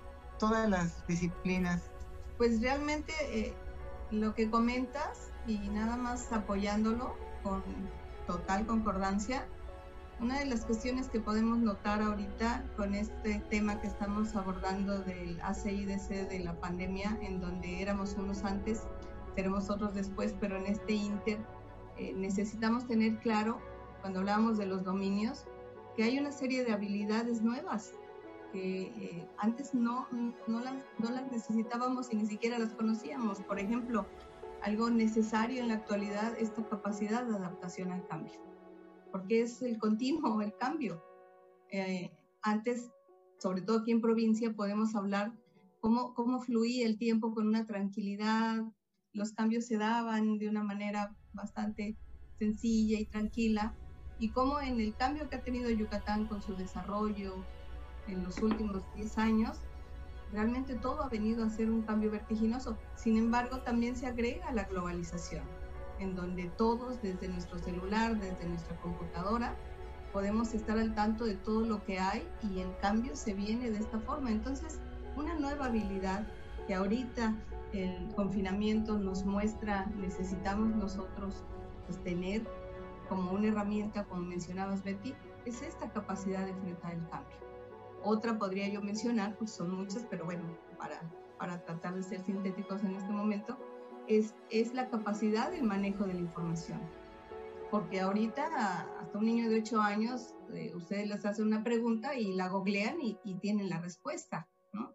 todas 0.49 0.69
las 0.69 1.07
disciplinas. 1.07 1.83
Pues 2.37 2.61
realmente 2.61 3.13
eh, 3.33 3.55
lo 4.11 4.35
que 4.35 4.51
comentas 4.51 5.31
y 5.47 5.59
nada 5.71 5.97
más 5.97 6.33
apoyándolo 6.33 7.15
con 7.43 7.63
total 8.27 8.67
concordancia, 8.67 9.47
una 10.21 10.39
de 10.39 10.47
las 10.47 10.65
cuestiones 10.65 11.09
que 11.09 11.19
podemos 11.19 11.59
notar 11.59 12.03
ahorita 12.03 12.65
con 12.77 12.95
este 12.95 13.43
tema 13.51 13.81
que 13.81 13.87
estamos 13.87 14.37
abordando 14.37 15.01
del 15.01 15.41
ACIDC 15.41 16.29
de 16.29 16.41
la 16.41 16.55
pandemia, 16.61 17.19
en 17.23 17.41
donde 17.41 17.81
éramos 17.81 18.15
unos 18.15 18.45
antes, 18.45 18.83
seremos 19.35 19.71
otros 19.71 19.95
después, 19.95 20.35
pero 20.41 20.57
en 20.57 20.67
este 20.67 20.93
inter 20.93 21.39
eh, 21.97 22.13
necesitamos 22.15 22.87
tener 22.87 23.19
claro 23.21 23.61
cuando 24.03 24.21
hablábamos 24.21 24.59
de 24.59 24.67
los 24.67 24.85
dominios, 24.85 25.47
que 25.97 26.05
hay 26.05 26.19
una 26.19 26.33
serie 26.33 26.65
de 26.65 26.73
habilidades 26.73 27.41
nuevas 27.41 27.95
que 28.55 28.83
eh, 28.83 29.29
antes 29.39 29.75
no, 29.75 30.07
no, 30.47 30.61
las, 30.61 30.85
no 31.01 31.11
las 31.11 31.31
necesitábamos 31.33 32.13
y 32.13 32.17
ni 32.17 32.27
siquiera 32.27 32.57
las 32.57 32.73
conocíamos. 32.73 33.41
Por 33.43 33.59
ejemplo, 33.59 34.07
algo 34.63 34.91
necesario 34.91 35.61
en 35.61 35.69
la 35.69 35.75
actualidad, 35.75 36.39
esta 36.39 36.67
capacidad 36.69 37.27
de 37.27 37.35
adaptación 37.35 37.91
al 37.91 38.07
cambio, 38.07 38.41
porque 39.11 39.43
es 39.43 39.61
el 39.61 39.77
continuo, 39.79 40.41
el 40.41 40.57
cambio. 40.57 41.03
Eh, 41.71 42.13
antes, 42.43 42.93
sobre 43.41 43.61
todo 43.61 43.81
aquí 43.81 43.91
en 43.91 44.01
provincia, 44.01 44.55
podemos 44.55 44.95
hablar 44.95 45.33
cómo, 45.81 46.15
cómo 46.15 46.41
fluía 46.41 46.87
el 46.87 46.97
tiempo 46.97 47.35
con 47.35 47.49
una 47.49 47.67
tranquilidad, 47.67 48.63
los 49.13 49.33
cambios 49.33 49.67
se 49.67 49.79
daban 49.79 50.39
de 50.39 50.49
una 50.49 50.63
manera 50.63 51.17
bastante 51.33 51.97
sencilla 52.39 53.01
y 53.01 53.07
tranquila, 53.07 53.75
y 54.21 54.29
cómo 54.29 54.61
en 54.61 54.79
el 54.79 54.95
cambio 54.95 55.29
que 55.29 55.35
ha 55.35 55.43
tenido 55.43 55.71
Yucatán 55.71 56.29
con 56.29 56.41
su 56.41 56.55
desarrollo 56.55 57.45
en 58.09 58.25
los 58.25 58.39
últimos 58.39 58.83
10 58.95 59.19
años, 59.19 59.59
Realmente 60.35 60.75
todo 60.75 61.05
ha 61.05 61.09
venido 61.09 61.45
a 61.45 61.49
ser 61.49 61.71
un 61.71 61.83
cambio 61.83 62.11
vertiginoso. 62.11 62.77
Sin 62.97 63.17
embargo, 63.17 63.59
también 63.59 63.95
se 63.95 64.09
agrega 64.09 64.51
la 64.51 64.65
globalización, 64.65 65.45
en 66.01 66.17
donde 66.17 66.47
todos, 66.57 67.01
desde 67.03 67.29
nuestro 67.29 67.57
celular, 67.61 68.19
desde 68.19 68.49
nuestra 68.49 68.77
computadora, 68.81 69.55
podemos 70.13 70.53
estar 70.53 70.77
al 70.77 70.93
tanto 70.97 71.25
de 71.25 71.37
todo 71.37 71.61
lo 71.61 71.85
que 71.85 72.01
hay 72.01 72.29
y 72.43 72.59
el 72.59 72.77
cambio 72.79 73.15
se 73.15 73.33
viene 73.33 73.71
de 73.71 73.79
esta 73.79 74.01
forma. 74.01 74.33
Entonces, 74.33 74.81
una 75.17 75.35
nueva 75.35 75.67
habilidad 75.67 76.27
que 76.67 76.75
ahorita 76.75 77.37
el 77.73 78.13
confinamiento 78.17 78.99
nos 78.99 79.25
muestra, 79.25 79.87
necesitamos 79.97 80.75
nosotros 80.75 81.45
pues, 81.87 82.03
tener 82.03 82.45
como 83.09 83.31
una 83.31 83.49
herramienta, 83.49 84.03
como 84.03 84.23
mencionabas 84.23 84.83
Betty, 84.83 85.15
es 85.45 85.63
esta 85.63 85.89
capacidad 85.91 86.45
de 86.45 86.51
enfrentar 86.51 86.95
el 86.95 87.09
cambio. 87.09 87.54
Otra 88.05 88.39
podría 88.39 88.69
yo 88.69 88.83
mencionar, 88.83 89.37
pues 89.39 89.51
son 89.53 89.71
muchas, 89.71 90.07
pero 90.11 90.27
bueno, 90.27 90.45
para, 90.79 91.01
para 91.39 91.65
tratar 91.65 91.95
de 91.95 92.03
ser 92.03 92.23
sintéticos 92.25 92.85
en 92.85 92.95
este 92.95 93.11
momento, 93.13 93.59
es, 94.07 94.35
es 94.51 94.75
la 94.75 94.91
capacidad 94.91 95.51
del 95.51 95.65
manejo 95.65 96.05
de 96.05 96.15
la 96.15 96.21
información. 96.21 96.81
Porque 97.71 98.01
ahorita 98.01 98.89
hasta 99.01 99.19
un 99.19 99.25
niño 99.25 99.49
de 99.49 99.61
8 99.61 99.81
años, 99.81 100.35
eh, 100.53 100.73
ustedes 100.75 101.09
les 101.09 101.25
hacen 101.25 101.47
una 101.47 101.65
pregunta 101.65 102.15
y 102.15 102.35
la 102.35 102.49
googlean 102.49 103.01
y, 103.01 103.19
y 103.25 103.37
tienen 103.37 103.71
la 103.71 103.81
respuesta, 103.81 104.49
¿no? 104.73 104.93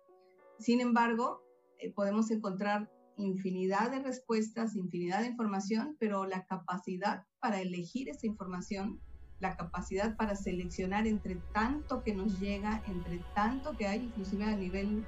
Sin 0.60 0.80
embargo, 0.80 1.42
eh, 1.80 1.92
podemos 1.92 2.30
encontrar 2.30 2.92
infinidad 3.18 3.92
de 3.92 4.00
respuestas, 4.00 4.76
infinidad 4.76 5.22
de 5.22 5.28
información, 5.28 5.98
pero 6.00 6.26
la 6.26 6.46
capacidad 6.46 7.26
para 7.40 7.60
elegir 7.62 8.10
esa 8.10 8.28
información, 8.28 9.02
la 9.40 9.56
capacidad 9.56 10.16
para 10.16 10.36
seleccionar 10.36 11.08
entre 11.08 11.38
tanto 11.54 12.04
que 12.04 12.14
nos 12.14 12.40
llega, 12.40 12.84
entre 12.88 13.22
tanto 13.34 13.76
que 13.78 13.88
hay, 13.88 14.04
inclusive 14.04 14.46
a 14.46 14.56
nivel 14.56 15.06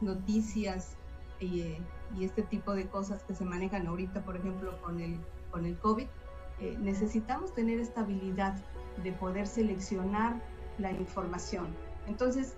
noticias 0.00 0.96
eh, 1.40 1.78
y 2.16 2.24
este 2.24 2.42
tipo 2.42 2.72
de 2.74 2.86
cosas 2.86 3.22
que 3.24 3.34
se 3.34 3.44
manejan 3.44 3.86
ahorita, 3.86 4.24
por 4.24 4.36
ejemplo, 4.36 4.80
con 4.80 5.00
el, 5.00 5.18
con 5.50 5.66
el 5.66 5.76
COVID, 5.78 6.06
eh, 6.60 6.76
necesitamos 6.80 7.54
tener 7.54 7.78
esta 7.78 8.02
habilidad 8.02 8.56
de 9.02 9.12
poder 9.12 9.46
seleccionar 9.46 10.40
la 10.78 10.92
información. 10.92 11.68
Entonces, 12.06 12.54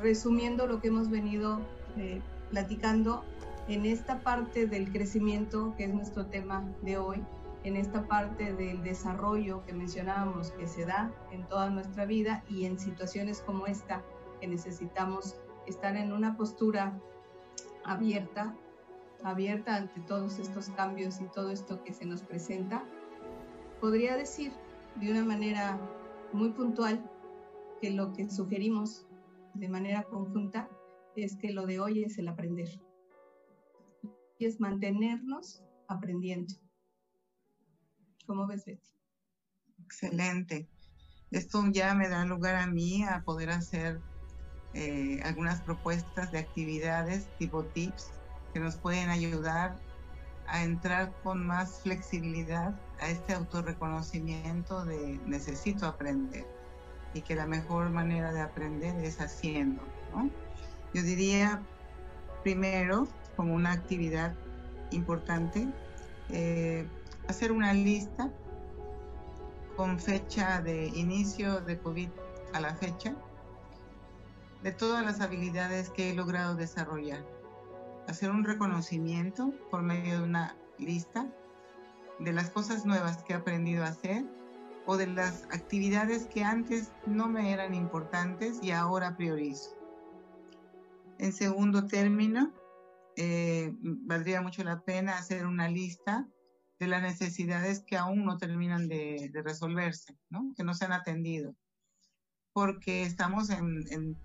resumiendo 0.00 0.66
lo 0.66 0.80
que 0.80 0.88
hemos 0.88 1.10
venido 1.10 1.60
eh, 1.96 2.20
platicando, 2.50 3.24
en 3.68 3.84
esta 3.84 4.20
parte 4.20 4.66
del 4.66 4.92
crecimiento, 4.92 5.74
que 5.76 5.84
es 5.84 5.94
nuestro 5.94 6.26
tema 6.26 6.64
de 6.82 6.98
hoy, 6.98 7.22
en 7.66 7.74
esta 7.74 8.06
parte 8.06 8.54
del 8.54 8.84
desarrollo 8.84 9.64
que 9.64 9.72
mencionábamos 9.72 10.52
que 10.52 10.68
se 10.68 10.86
da 10.86 11.12
en 11.32 11.48
toda 11.48 11.68
nuestra 11.68 12.04
vida 12.06 12.44
y 12.48 12.64
en 12.64 12.78
situaciones 12.78 13.40
como 13.40 13.66
esta, 13.66 14.04
que 14.40 14.46
necesitamos 14.46 15.34
estar 15.66 15.96
en 15.96 16.12
una 16.12 16.36
postura 16.36 16.96
abierta, 17.84 18.54
abierta 19.24 19.74
ante 19.74 20.00
todos 20.02 20.38
estos 20.38 20.70
cambios 20.70 21.20
y 21.20 21.24
todo 21.24 21.50
esto 21.50 21.82
que 21.82 21.92
se 21.92 22.06
nos 22.06 22.22
presenta, 22.22 22.84
podría 23.80 24.16
decir 24.16 24.52
de 25.00 25.10
una 25.10 25.24
manera 25.24 25.80
muy 26.32 26.50
puntual 26.50 27.10
que 27.80 27.90
lo 27.90 28.12
que 28.12 28.30
sugerimos 28.30 29.08
de 29.54 29.68
manera 29.68 30.04
conjunta 30.04 30.68
es 31.16 31.34
que 31.34 31.52
lo 31.52 31.66
de 31.66 31.80
hoy 31.80 32.04
es 32.04 32.16
el 32.18 32.28
aprender 32.28 32.68
y 34.38 34.44
es 34.44 34.60
mantenernos 34.60 35.64
aprendiendo. 35.88 36.54
¿Cómo 38.26 38.46
ves, 38.46 38.64
Betty? 38.64 38.80
Excelente. 39.84 40.68
Esto 41.30 41.62
ya 41.70 41.94
me 41.94 42.08
da 42.08 42.24
lugar 42.24 42.56
a 42.56 42.66
mí 42.66 43.04
a 43.04 43.22
poder 43.22 43.50
hacer 43.50 44.00
eh, 44.74 45.20
algunas 45.24 45.60
propuestas 45.62 46.32
de 46.32 46.38
actividades 46.38 47.28
tipo 47.38 47.64
tips 47.64 48.10
que 48.52 48.60
nos 48.60 48.76
pueden 48.76 49.10
ayudar 49.10 49.76
a 50.46 50.62
entrar 50.62 51.12
con 51.22 51.46
más 51.46 51.80
flexibilidad 51.82 52.74
a 53.00 53.08
este 53.08 53.34
autorreconocimiento 53.34 54.84
de 54.84 55.20
necesito 55.26 55.86
aprender 55.86 56.46
y 57.14 57.22
que 57.22 57.34
la 57.34 57.46
mejor 57.46 57.90
manera 57.90 58.32
de 58.32 58.40
aprender 58.40 59.04
es 59.04 59.20
haciendo. 59.20 59.82
Yo 60.94 61.02
diría 61.02 61.62
primero 62.42 63.08
como 63.36 63.54
una 63.54 63.72
actividad 63.72 64.34
importante, 64.90 65.68
eh, 66.30 66.86
hacer 67.28 67.52
una 67.52 67.72
lista 67.72 68.32
con 69.76 69.98
fecha 69.98 70.62
de 70.62 70.86
inicio 70.88 71.60
de 71.60 71.78
COVID 71.78 72.08
a 72.52 72.60
la 72.60 72.74
fecha 72.74 73.14
de 74.62 74.72
todas 74.72 75.04
las 75.04 75.20
habilidades 75.20 75.90
que 75.90 76.10
he 76.10 76.14
logrado 76.14 76.54
desarrollar. 76.54 77.24
Hacer 78.08 78.30
un 78.30 78.44
reconocimiento 78.44 79.52
por 79.70 79.82
medio 79.82 80.18
de 80.18 80.24
una 80.24 80.56
lista 80.78 81.26
de 82.18 82.32
las 82.32 82.50
cosas 82.50 82.86
nuevas 82.86 83.22
que 83.22 83.34
he 83.34 83.36
aprendido 83.36 83.84
a 83.84 83.88
hacer 83.88 84.24
o 84.86 84.96
de 84.96 85.08
las 85.08 85.44
actividades 85.44 86.26
que 86.26 86.44
antes 86.44 86.92
no 87.06 87.28
me 87.28 87.52
eran 87.52 87.74
importantes 87.74 88.58
y 88.62 88.70
ahora 88.70 89.16
priorizo. 89.16 89.76
En 91.18 91.32
segundo 91.32 91.86
término, 91.86 92.52
eh, 93.16 93.74
valdría 93.80 94.40
mucho 94.40 94.62
la 94.62 94.80
pena 94.80 95.18
hacer 95.18 95.46
una 95.46 95.68
lista 95.68 96.28
de 96.78 96.86
las 96.86 97.02
necesidades 97.02 97.80
que 97.80 97.96
aún 97.96 98.24
no 98.24 98.36
terminan 98.38 98.88
de, 98.88 99.30
resolverse, 99.44 100.16
¿no? 100.28 100.52
que 100.56 100.64
no 100.64 100.74
se 100.74 100.84
han 100.84 100.92
atendido, 100.92 101.54
porque 102.52 103.02
estamos 103.02 103.50
en, 103.50 104.16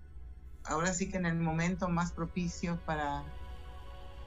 ahora 0.64 0.92
sí 0.92 1.08
que 1.08 1.16
en 1.16 1.26
el 1.26 1.38
momento 1.38 1.88
más 1.88 2.12
propicio 2.12 2.78
para 2.84 3.24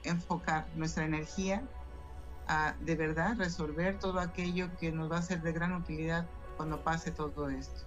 enfocar 0.04 0.68
nuestra 0.74 1.04
energía 1.04 1.62
a 2.48 2.74
de 2.80 2.94
verdad 2.94 3.36
resolver 3.36 3.98
todo 3.98 4.20
aquello 4.20 4.76
que 4.78 4.92
nos 4.92 5.10
va 5.10 5.18
a 5.18 5.22
ser 5.22 5.42
de 5.42 5.52
gran 5.52 5.72
utilidad 5.72 6.26
cuando 6.56 6.82
pase 6.82 7.10
todo 7.10 7.48
esto. 7.48 7.84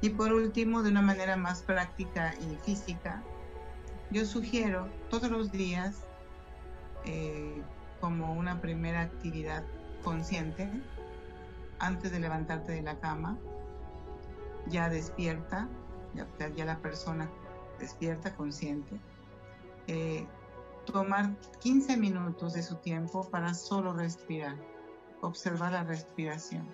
Y 0.00 0.10
por 0.10 0.32
último, 0.32 0.82
de 0.82 0.90
una 0.90 1.02
manera 1.02 1.36
más 1.36 1.62
práctica 1.62 2.34
y 2.36 2.56
física, 2.64 3.22
yo 4.10 4.24
sugiero 4.24 4.88
todos 5.10 5.30
los 5.30 5.50
días, 5.50 6.06
eh, 7.04 7.62
como 8.00 8.34
una 8.34 8.60
primera 8.60 9.02
actividad 9.02 9.64
consciente, 10.02 10.70
antes 11.78 12.12
de 12.12 12.20
levantarte 12.20 12.72
de 12.72 12.82
la 12.82 12.98
cama, 12.98 13.38
ya 14.66 14.88
despierta, 14.88 15.68
ya, 16.14 16.64
la 16.64 16.78
persona 16.78 17.30
despierta, 17.78 18.34
consciente, 18.34 19.00
eh, 19.86 20.26
tomar 20.84 21.30
15 21.60 21.96
minutos 21.96 22.54
de 22.54 22.62
su 22.62 22.76
tiempo 22.76 23.28
para 23.30 23.54
solo 23.54 23.92
respirar, 23.92 24.56
observar 25.20 25.72
la 25.72 25.84
respiración. 25.84 26.68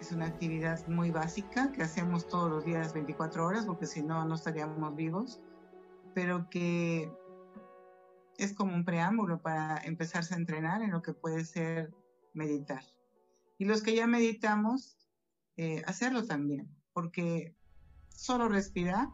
Es 0.00 0.12
una 0.12 0.26
actividad 0.26 0.86
muy 0.88 1.10
básica 1.10 1.72
que 1.72 1.82
hacemos 1.82 2.26
todos 2.26 2.50
los 2.50 2.64
días 2.64 2.94
24 2.94 3.46
horas, 3.46 3.66
porque 3.66 3.86
si 3.86 4.02
no, 4.02 4.24
no 4.24 4.34
estaríamos 4.34 4.96
vivos, 4.96 5.40
pero 6.14 6.48
que 6.48 7.12
es 8.44 8.52
como 8.52 8.74
un 8.74 8.84
preámbulo 8.84 9.42
para 9.42 9.78
empezarse 9.78 10.34
a 10.34 10.38
entrenar 10.38 10.82
en 10.82 10.90
lo 10.90 11.02
que 11.02 11.12
puede 11.12 11.44
ser 11.44 11.92
meditar. 12.34 12.82
Y 13.58 13.64
los 13.64 13.82
que 13.82 13.94
ya 13.94 14.06
meditamos, 14.06 14.96
eh, 15.56 15.82
hacerlo 15.86 16.26
también, 16.26 16.68
porque 16.92 17.54
solo 18.08 18.48
respirar 18.48 19.08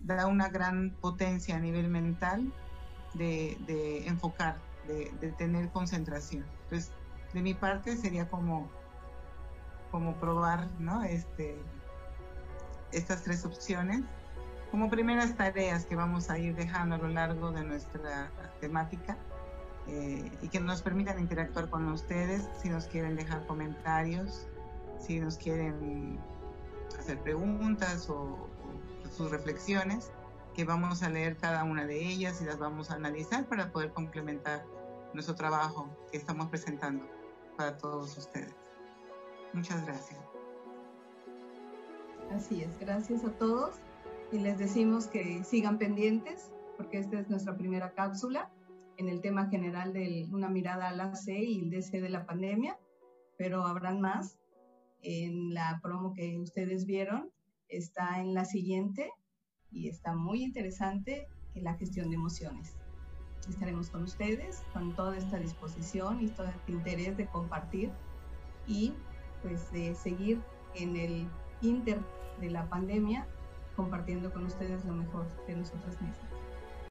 da 0.00 0.26
una 0.26 0.48
gran 0.48 0.96
potencia 1.00 1.56
a 1.56 1.60
nivel 1.60 1.88
mental 1.88 2.52
de, 3.14 4.06
enfocar, 4.06 4.60
de, 4.86 5.12
de 5.20 5.32
tener 5.32 5.70
concentración. 5.70 6.46
Entonces, 6.64 6.92
de 7.34 7.42
mi 7.42 7.54
parte 7.54 7.96
sería 7.96 8.28
como 8.28 8.70
como 9.90 10.14
probar 10.16 10.68
¿no? 10.78 11.02
este, 11.02 11.56
estas 12.92 13.22
tres 13.22 13.44
opciones 13.44 14.02
como 14.70 14.90
primeras 14.90 15.34
tareas 15.36 15.86
que 15.86 15.96
vamos 15.96 16.30
a 16.30 16.38
ir 16.38 16.54
dejando 16.54 16.96
a 16.96 16.98
lo 16.98 17.08
largo 17.08 17.50
de 17.52 17.64
nuestra 17.64 18.30
temática 18.60 19.16
eh, 19.86 20.30
y 20.42 20.48
que 20.48 20.60
nos 20.60 20.82
permitan 20.82 21.18
interactuar 21.18 21.70
con 21.70 21.88
ustedes 21.88 22.48
si 22.60 22.68
nos 22.68 22.86
quieren 22.86 23.16
dejar 23.16 23.46
comentarios, 23.46 24.46
si 24.98 25.20
nos 25.20 25.38
quieren 25.38 26.18
hacer 26.98 27.18
preguntas 27.20 28.10
o, 28.10 28.14
o 28.14 29.08
sus 29.10 29.30
reflexiones, 29.30 30.10
que 30.54 30.64
vamos 30.64 31.02
a 31.02 31.08
leer 31.08 31.36
cada 31.36 31.64
una 31.64 31.86
de 31.86 32.04
ellas 32.04 32.42
y 32.42 32.44
las 32.44 32.58
vamos 32.58 32.90
a 32.90 32.94
analizar 32.94 33.46
para 33.46 33.72
poder 33.72 33.92
complementar 33.92 34.64
nuestro 35.14 35.34
trabajo 35.34 35.88
que 36.10 36.18
estamos 36.18 36.48
presentando 36.48 37.06
para 37.56 37.78
todos 37.78 38.16
ustedes. 38.18 38.54
Muchas 39.54 39.84
gracias. 39.86 40.20
Así 42.30 42.62
es, 42.62 42.78
gracias 42.78 43.24
a 43.24 43.30
todos 43.30 43.76
y 44.30 44.38
les 44.38 44.58
decimos 44.58 45.06
que 45.06 45.42
sigan 45.44 45.78
pendientes 45.78 46.50
porque 46.76 46.98
esta 46.98 47.18
es 47.18 47.28
nuestra 47.28 47.56
primera 47.56 47.92
cápsula 47.92 48.50
en 48.96 49.08
el 49.08 49.20
tema 49.20 49.48
general 49.48 49.92
de 49.92 50.26
una 50.30 50.48
mirada 50.48 50.88
al 50.88 51.00
AC 51.00 51.28
y 51.28 51.60
el 51.60 51.70
DC 51.70 52.00
de 52.00 52.08
la 52.08 52.26
pandemia, 52.26 52.78
pero 53.36 53.66
habrán 53.66 54.00
más 54.00 54.38
en 55.02 55.54
la 55.54 55.80
promo 55.82 56.12
que 56.12 56.38
ustedes 56.38 56.84
vieron 56.84 57.30
está 57.68 58.20
en 58.20 58.34
la 58.34 58.44
siguiente 58.44 59.10
y 59.70 59.88
está 59.88 60.14
muy 60.14 60.42
interesante, 60.42 61.28
en 61.54 61.64
la 61.64 61.74
gestión 61.74 62.08
de 62.08 62.16
emociones. 62.16 62.76
Estaremos 63.48 63.90
con 63.90 64.02
ustedes 64.02 64.62
con 64.72 64.94
toda 64.94 65.16
esta 65.16 65.38
disposición 65.38 66.22
y 66.22 66.28
todo 66.28 66.46
este 66.46 66.72
interés 66.72 67.16
de 67.16 67.26
compartir 67.26 67.90
y 68.66 68.92
pues 69.42 69.70
de 69.72 69.94
seguir 69.94 70.40
en 70.74 70.96
el 70.96 71.28
inter 71.62 71.98
de 72.40 72.50
la 72.50 72.68
pandemia 72.68 73.26
compartiendo 73.78 74.32
con 74.32 74.44
ustedes 74.44 74.84
lo 74.84 74.92
mejor 74.92 75.24
de 75.46 75.54
nosotras 75.54 76.02
mismas. 76.02 76.27